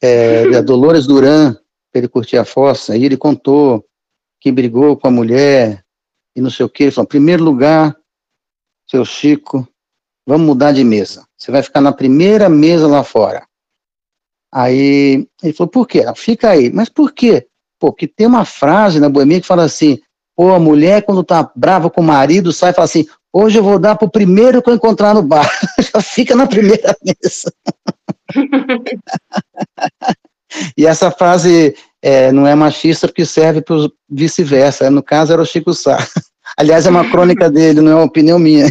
É, 0.00 0.48
da 0.50 0.60
Dolores 0.60 1.06
Duran, 1.06 1.56
ele 1.94 2.08
curtia 2.08 2.42
a 2.42 2.44
fossa, 2.44 2.96
e 2.96 3.04
ele 3.04 3.16
contou 3.16 3.84
que 4.40 4.50
brigou 4.50 4.96
com 4.96 5.08
a 5.08 5.10
mulher, 5.10 5.84
e 6.34 6.40
não 6.40 6.50
sei 6.50 6.64
o 6.64 6.70
que, 6.70 6.84
ele 6.84 6.92
falou, 6.92 7.08
primeiro 7.08 7.44
lugar, 7.44 7.96
seu 8.88 9.04
Chico, 9.04 9.68
vamos 10.26 10.46
mudar 10.46 10.72
de 10.72 10.82
mesa. 10.82 11.26
Você 11.36 11.50
vai 11.50 11.62
ficar 11.62 11.80
na 11.80 11.92
primeira 11.92 12.48
mesa 12.48 12.86
lá 12.86 13.04
fora. 13.04 13.46
Aí 14.52 15.28
ele 15.42 15.52
falou, 15.52 15.70
por 15.70 15.86
quê? 15.86 16.02
Fica 16.16 16.50
aí. 16.50 16.70
Mas 16.72 16.88
por 16.88 17.12
quê? 17.12 17.46
Pô, 17.78 17.92
porque 17.92 18.08
tem 18.08 18.26
uma 18.26 18.44
frase 18.44 18.98
na 18.98 19.08
boemia 19.08 19.40
que 19.40 19.46
fala 19.46 19.64
assim, 19.64 19.98
pô, 20.36 20.52
a 20.52 20.58
mulher 20.58 21.04
quando 21.04 21.22
tá 21.22 21.50
brava 21.54 21.88
com 21.88 22.00
o 22.00 22.04
marido 22.04 22.52
sai 22.52 22.70
e 22.70 22.74
fala 22.74 22.84
assim, 22.84 23.06
hoje 23.32 23.58
eu 23.58 23.62
vou 23.62 23.78
dar 23.78 23.96
pro 23.96 24.10
primeiro 24.10 24.62
que 24.62 24.70
eu 24.70 24.74
encontrar 24.74 25.14
no 25.14 25.22
bar. 25.22 25.50
Já 25.78 26.00
fica 26.00 26.34
na 26.34 26.46
primeira 26.46 26.96
mesa. 27.02 27.52
e 30.76 30.86
essa 30.86 31.10
frase 31.10 31.74
é, 32.02 32.32
não 32.32 32.46
é 32.46 32.54
machista 32.54 33.06
porque 33.06 33.24
serve 33.24 33.60
para 33.60 33.76
vice-versa. 34.08 34.90
No 34.90 35.02
caso 35.02 35.32
era 35.32 35.42
o 35.42 35.46
Chico 35.46 35.74
Sá. 35.74 35.98
Aliás, 36.56 36.86
é 36.86 36.90
uma 36.90 37.08
crônica 37.08 37.48
dele, 37.48 37.80
não 37.80 37.92
é 37.92 37.94
uma 37.94 38.04
opinião 38.04 38.38
minha. 38.38 38.66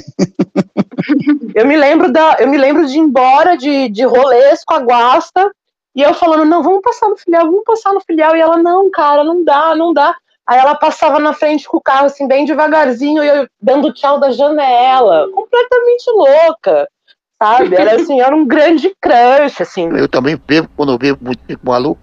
eu 1.55 1.65
me 1.65 1.77
lembro 1.77 2.11
da, 2.11 2.37
eu 2.39 2.47
me 2.47 2.57
lembro 2.57 2.85
de 2.85 2.97
ir 2.97 2.99
embora 2.99 3.55
de, 3.55 3.87
de 3.89 4.03
rolês 4.03 4.63
com 4.65 4.73
a 4.73 4.79
Guasta 4.79 5.49
e 5.95 6.01
eu 6.01 6.13
falando, 6.13 6.45
não, 6.45 6.61
vamos 6.61 6.81
passar 6.81 7.09
no 7.09 7.17
filial, 7.17 7.45
vamos 7.45 7.63
passar 7.65 7.93
no 7.93 8.01
filial. 8.01 8.35
E 8.35 8.41
ela, 8.41 8.57
não, 8.57 8.91
cara, 8.91 9.23
não 9.23 9.43
dá, 9.43 9.75
não 9.75 9.93
dá. 9.93 10.15
Aí 10.49 10.57
ela 10.57 10.73
passava 10.73 11.19
na 11.19 11.31
frente 11.31 11.67
com 11.67 11.77
o 11.77 11.81
carro, 11.81 12.07
assim, 12.07 12.27
bem 12.27 12.43
devagarzinho, 12.43 13.23
e 13.23 13.27
eu 13.27 13.47
dando 13.61 13.93
tchau 13.93 14.19
da 14.19 14.31
janela, 14.31 15.29
completamente 15.31 16.09
louca, 16.09 16.89
sabe? 17.37 17.75
Era 17.75 17.97
assim, 17.97 18.19
era 18.19 18.35
um 18.35 18.47
grande 18.47 18.91
crush, 18.99 19.61
assim. 19.61 19.95
Eu 19.95 20.07
também 20.07 20.41
bebo, 20.47 20.67
quando 20.75 20.93
eu 20.93 20.97
bebo 20.97 21.23
muito, 21.23 21.39
fico 21.45 21.67
maluco. 21.67 22.01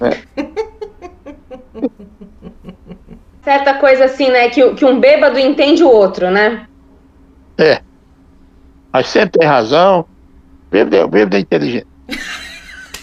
É. 0.00 0.16
certa 3.42 3.74
coisa 3.74 4.04
assim, 4.04 4.28
né? 4.28 4.48
Que, 4.48 4.72
que 4.74 4.84
um 4.84 5.00
bêbado 5.00 5.36
entende 5.36 5.82
o 5.82 5.90
outro, 5.90 6.30
né? 6.30 6.68
É. 7.58 7.80
Mas 8.92 9.08
sempre 9.08 9.40
tem 9.40 9.48
razão. 9.48 10.06
Bêbado 10.70 10.94
é, 10.94 11.04
bêbado 11.04 11.36
é 11.36 11.40
inteligente. 11.40 11.88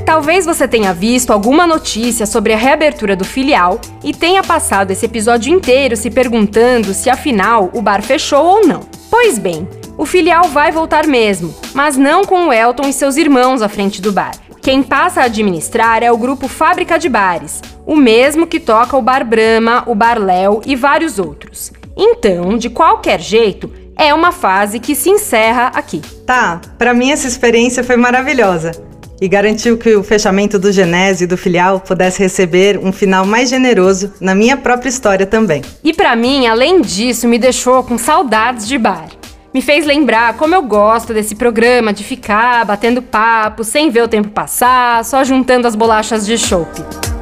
Talvez 0.05 0.45
você 0.45 0.69
tenha 0.69 0.93
visto 0.93 1.33
alguma 1.33 1.67
notícia 1.67 2.27
sobre 2.27 2.53
a 2.53 2.59
reabertura 2.59 3.17
do 3.17 3.25
filial 3.25 3.81
e 4.03 4.13
tenha 4.13 4.43
passado 4.43 4.91
esse 4.91 5.07
episódio 5.07 5.53
inteiro 5.53 5.97
se 5.97 6.11
perguntando 6.11 6.93
se 6.93 7.09
afinal 7.09 7.71
o 7.73 7.81
bar 7.81 8.03
fechou 8.03 8.45
ou 8.45 8.67
não. 8.67 8.81
Pois 9.11 9.39
bem, 9.39 9.67
o 9.97 10.05
filial 10.05 10.45
vai 10.51 10.71
voltar 10.71 11.07
mesmo, 11.07 11.55
mas 11.73 11.97
não 11.97 12.23
com 12.23 12.49
o 12.49 12.53
Elton 12.53 12.87
e 12.87 12.93
seus 12.93 13.17
irmãos 13.17 13.63
à 13.63 13.69
frente 13.69 14.03
do 14.03 14.13
bar. 14.13 14.33
Quem 14.61 14.83
passa 14.83 15.23
a 15.23 15.25
administrar 15.25 16.03
é 16.03 16.13
o 16.13 16.19
grupo 16.19 16.49
Fábrica 16.49 16.99
de 16.99 17.09
Bares, 17.09 17.63
o 17.87 17.97
mesmo 17.97 18.47
que 18.47 18.61
toca 18.61 18.97
o 18.97 19.03
Bar 19.03 19.25
Brahma, 19.25 19.85
o 19.87 19.95
Bar 19.95 20.19
Léo 20.19 20.61
e 20.67 20.77
vários 20.77 21.19
outros. 21.19 21.73
Então, 21.97 22.57
de 22.59 22.69
qualquer 22.69 23.21
jeito, 23.21 23.71
é 23.97 24.13
uma 24.13 24.33
fase 24.33 24.81
que 24.81 24.95
se 24.95 25.11
encerra 25.11 25.71
aqui. 25.75 26.01
Tá, 26.27 26.61
para 26.79 26.95
mim 26.95 27.11
essa 27.11 27.27
experiência 27.27 27.85
foi 27.85 27.97
maravilhosa 27.97 28.94
e 29.21 29.29
garantiu 29.29 29.79
que 29.79 29.95
o 29.95 30.03
fechamento 30.03 30.59
do 30.59 30.73
Genésio 30.73 31.25
e 31.25 31.29
do 31.29 31.37
filial 31.37 31.81
pudesse 31.81 32.21
receber 32.23 32.79
um 32.79 32.93
final 32.93 33.25
mais 33.25 33.49
generoso 33.49 34.13
na 34.21 34.35
minha 34.35 34.57
própria 34.57 34.89
história 34.89 35.27
também. 35.27 35.63
E 35.83 35.93
para 35.93 36.15
mim, 36.17 36.47
além 36.47 36.81
disso, 36.81 37.29
me 37.29 37.39
deixou 37.39 37.83
com 37.83 37.97
saudades 37.97 38.67
de 38.67 38.79
bar 38.79 39.09
me 39.55 39.63
fez 39.63 39.87
lembrar 39.87 40.37
como 40.37 40.53
eu 40.53 40.63
gosto 40.63 41.15
desse 41.15 41.37
programa 41.37 41.93
de 41.93 42.03
ficar 42.03 42.65
batendo 42.65 43.01
papo 43.01 43.63
sem 43.63 43.89
ver 43.89 44.03
o 44.03 44.09
tempo 44.09 44.31
passar, 44.31 45.05
só 45.05 45.23
juntando 45.23 45.69
as 45.69 45.77
bolachas 45.77 46.27
de 46.27 46.37
chope. 46.37 47.14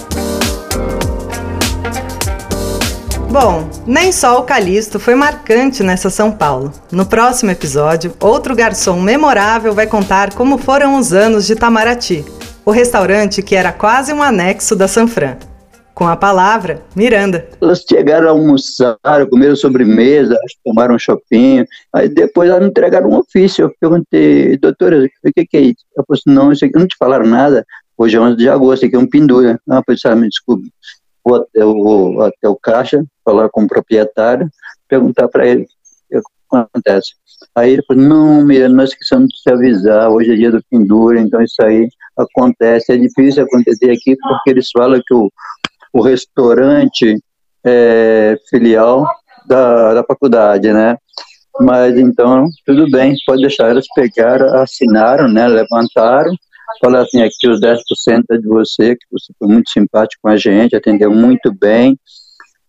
Bom, 3.32 3.66
nem 3.86 4.12
só 4.12 4.38
o 4.38 4.42
Calixto 4.42 5.00
foi 5.00 5.14
marcante 5.14 5.82
nessa 5.82 6.10
São 6.10 6.30
Paulo. 6.30 6.70
No 6.92 7.06
próximo 7.06 7.50
episódio, 7.50 8.12
outro 8.20 8.54
garçom 8.54 9.00
memorável 9.00 9.72
vai 9.72 9.86
contar 9.86 10.34
como 10.34 10.58
foram 10.58 10.98
os 10.98 11.14
anos 11.14 11.46
de 11.46 11.56
Tamaraty, 11.56 12.26
o 12.62 12.70
restaurante 12.70 13.42
que 13.42 13.54
era 13.56 13.72
quase 13.72 14.12
um 14.12 14.22
anexo 14.22 14.76
da 14.76 14.86
Sanfran. 14.86 15.38
Com 15.94 16.06
a 16.06 16.14
palavra, 16.14 16.82
Miranda. 16.94 17.48
Elas 17.58 17.82
chegaram 17.88 18.28
a 18.28 18.32
almoçar, 18.32 18.98
comeram 19.30 19.56
sobremesa, 19.56 20.36
tomaram 20.62 20.94
um 20.94 20.98
shopping, 20.98 21.64
aí 21.90 22.10
depois 22.10 22.50
elas 22.50 22.62
me 22.62 22.68
entregaram 22.68 23.08
um 23.08 23.16
ofício. 23.16 23.64
Eu 23.64 23.74
perguntei, 23.80 24.58
doutora, 24.58 25.08
o 25.24 25.32
que, 25.32 25.46
que 25.46 25.56
é 25.56 25.60
isso? 25.62 25.84
Eu 25.96 26.04
falei 26.06 26.20
assim, 26.20 26.36
não, 26.36 26.52
isso 26.52 26.66
aqui 26.66 26.78
não 26.78 26.86
te 26.86 26.96
falaram 26.98 27.26
nada. 27.26 27.64
Hoje 27.96 28.14
é 28.14 28.20
11 28.20 28.36
de 28.36 28.48
agosto, 28.50 28.84
aqui 28.84 28.94
é 28.94 28.98
um 28.98 29.08
pendura. 29.08 29.58
Ah, 29.70 29.82
pois 29.86 30.00
ah, 30.04 30.14
me 30.14 30.28
desculpe. 30.28 30.70
Vou 31.24 31.36
até, 31.36 31.64
vou 31.64 32.22
até 32.22 32.48
o 32.48 32.56
caixa, 32.56 33.04
falar 33.24 33.48
com 33.48 33.62
o 33.62 33.68
proprietário, 33.68 34.48
perguntar 34.88 35.28
para 35.28 35.46
ele 35.46 35.66
o 36.12 36.20
que 36.20 36.56
acontece. 36.56 37.12
Aí 37.54 37.72
ele 37.72 37.82
falou, 37.86 38.02
não, 38.02 38.44
Miranda, 38.44 38.74
nós 38.76 38.90
esquecemos 38.90 39.28
de 39.28 39.42
te 39.42 39.50
avisar, 39.50 40.10
hoje 40.10 40.32
é 40.32 40.36
dia 40.36 40.50
do 40.50 40.62
pendura, 40.70 41.20
então 41.20 41.40
isso 41.42 41.62
aí 41.62 41.88
acontece. 42.16 42.92
É 42.92 42.96
difícil 42.96 43.44
acontecer 43.44 43.90
aqui 43.90 44.16
porque 44.16 44.50
eles 44.50 44.68
falam 44.72 45.00
que 45.06 45.14
o 45.14 45.30
o 45.92 46.00
restaurante 46.00 47.22
é, 47.64 48.36
filial 48.48 49.06
da, 49.46 49.94
da 49.94 50.04
faculdade, 50.04 50.72
né? 50.72 50.96
Mas 51.60 51.98
então, 51.98 52.46
tudo 52.64 52.90
bem, 52.90 53.14
pode 53.26 53.42
deixar. 53.42 53.70
Eles 53.70 53.86
pegaram, 53.94 54.54
assinaram, 54.60 55.28
né? 55.28 55.46
Levantaram, 55.46 56.32
falaram 56.80 57.04
assim: 57.04 57.22
aqui 57.22 57.48
os 57.48 57.60
10% 57.60 58.24
é 58.30 58.38
de 58.38 58.46
você, 58.46 58.96
que 58.96 59.06
você 59.10 59.32
foi 59.38 59.48
muito 59.48 59.70
simpático 59.70 60.22
com 60.22 60.28
a 60.28 60.36
gente, 60.36 60.76
atendeu 60.76 61.10
muito 61.10 61.52
bem. 61.52 61.98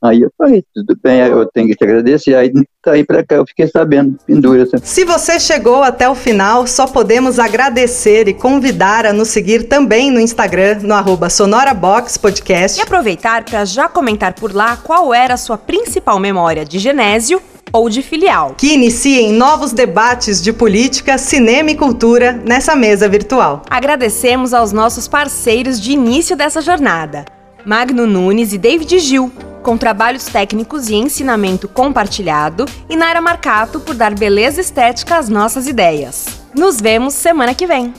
Aí 0.04 0.22
eu 0.22 0.30
falei, 0.38 0.62
tudo 0.76 0.97
bem, 1.01 1.22
eu 1.22 1.45
tenho 1.45 1.70
que 1.70 1.76
te 1.76 1.84
agradecer. 1.86 2.36
Aí 2.36 2.51
daí 2.86 3.06
pra 3.06 3.24
cá 3.24 3.36
eu 3.36 3.45
fiquei 3.47 3.68
sabendo, 3.68 4.18
pendura. 4.28 4.64
Assim. 4.64 4.76
Se 4.84 5.06
você 5.06 5.39
chegou 5.39 5.82
até 5.82 6.10
o 6.10 6.14
final, 6.14 6.68
só 6.68 6.86
podemos 6.86 7.39
agradecer 7.39 8.28
e 8.28 8.34
convidar 8.34 9.06
a 9.06 9.14
nos 9.14 9.30
seguir 9.30 9.64
também 9.64 10.12
no 10.12 10.20
Instagram, 10.20 10.80
no 10.82 10.93
arroba 10.93 11.30
sonoraboxpodcast. 11.30 12.80
E 12.80 12.82
aproveitar 12.82 13.45
para 13.45 13.64
já 13.64 13.88
comentar 13.88 14.34
por 14.34 14.54
lá 14.54 14.76
qual 14.76 15.14
era 15.14 15.36
a 15.36 15.38
sua 15.38 15.58
principal 15.58 16.20
memória 16.20 16.66
de 16.66 16.80
Genésio 16.80 17.41
ou 17.72 17.89
de 17.89 18.01
filial. 18.01 18.56
Que 18.58 18.74
iniciem 18.74 19.32
novos 19.32 19.72
debates 19.72 20.41
de 20.41 20.51
política, 20.51 21.18
cinema 21.18 21.72
e 21.72 21.76
cultura 21.76 22.34
nessa 22.34 22.76
mesa 22.76 23.08
virtual. 23.08 23.62
Agradecemos 23.70 24.54
aos 24.54 24.74
nossos 24.74 25.08
parceiros 25.08 25.80
de 25.80 25.93
início 25.93 26.36
dessa 26.36 26.62
jornada 26.62 27.24
Magno 27.66 28.06
Nunes 28.06 28.51
e 28.51 28.58
David 28.58 28.99
Gil, 28.99 29.32
com 29.64 29.78
trabalhos 29.78 30.26
técnicos 30.26 30.89
e 30.89 30.95
ensinamento 30.95 31.68
compartilhado, 31.68 32.66
e 32.88 32.95
Naira 32.95 33.22
Marcato 33.22 33.80
por 33.80 33.95
dar 33.95 34.14
beleza 34.14 34.61
estética 34.61 35.18
às 35.18 35.30
nossas 35.30 35.68
ideias. 35.68 36.26
Nos 36.53 36.80
vemos 36.80 37.16
semana 37.16 37.55
que 37.55 37.66
vem! 37.66 37.93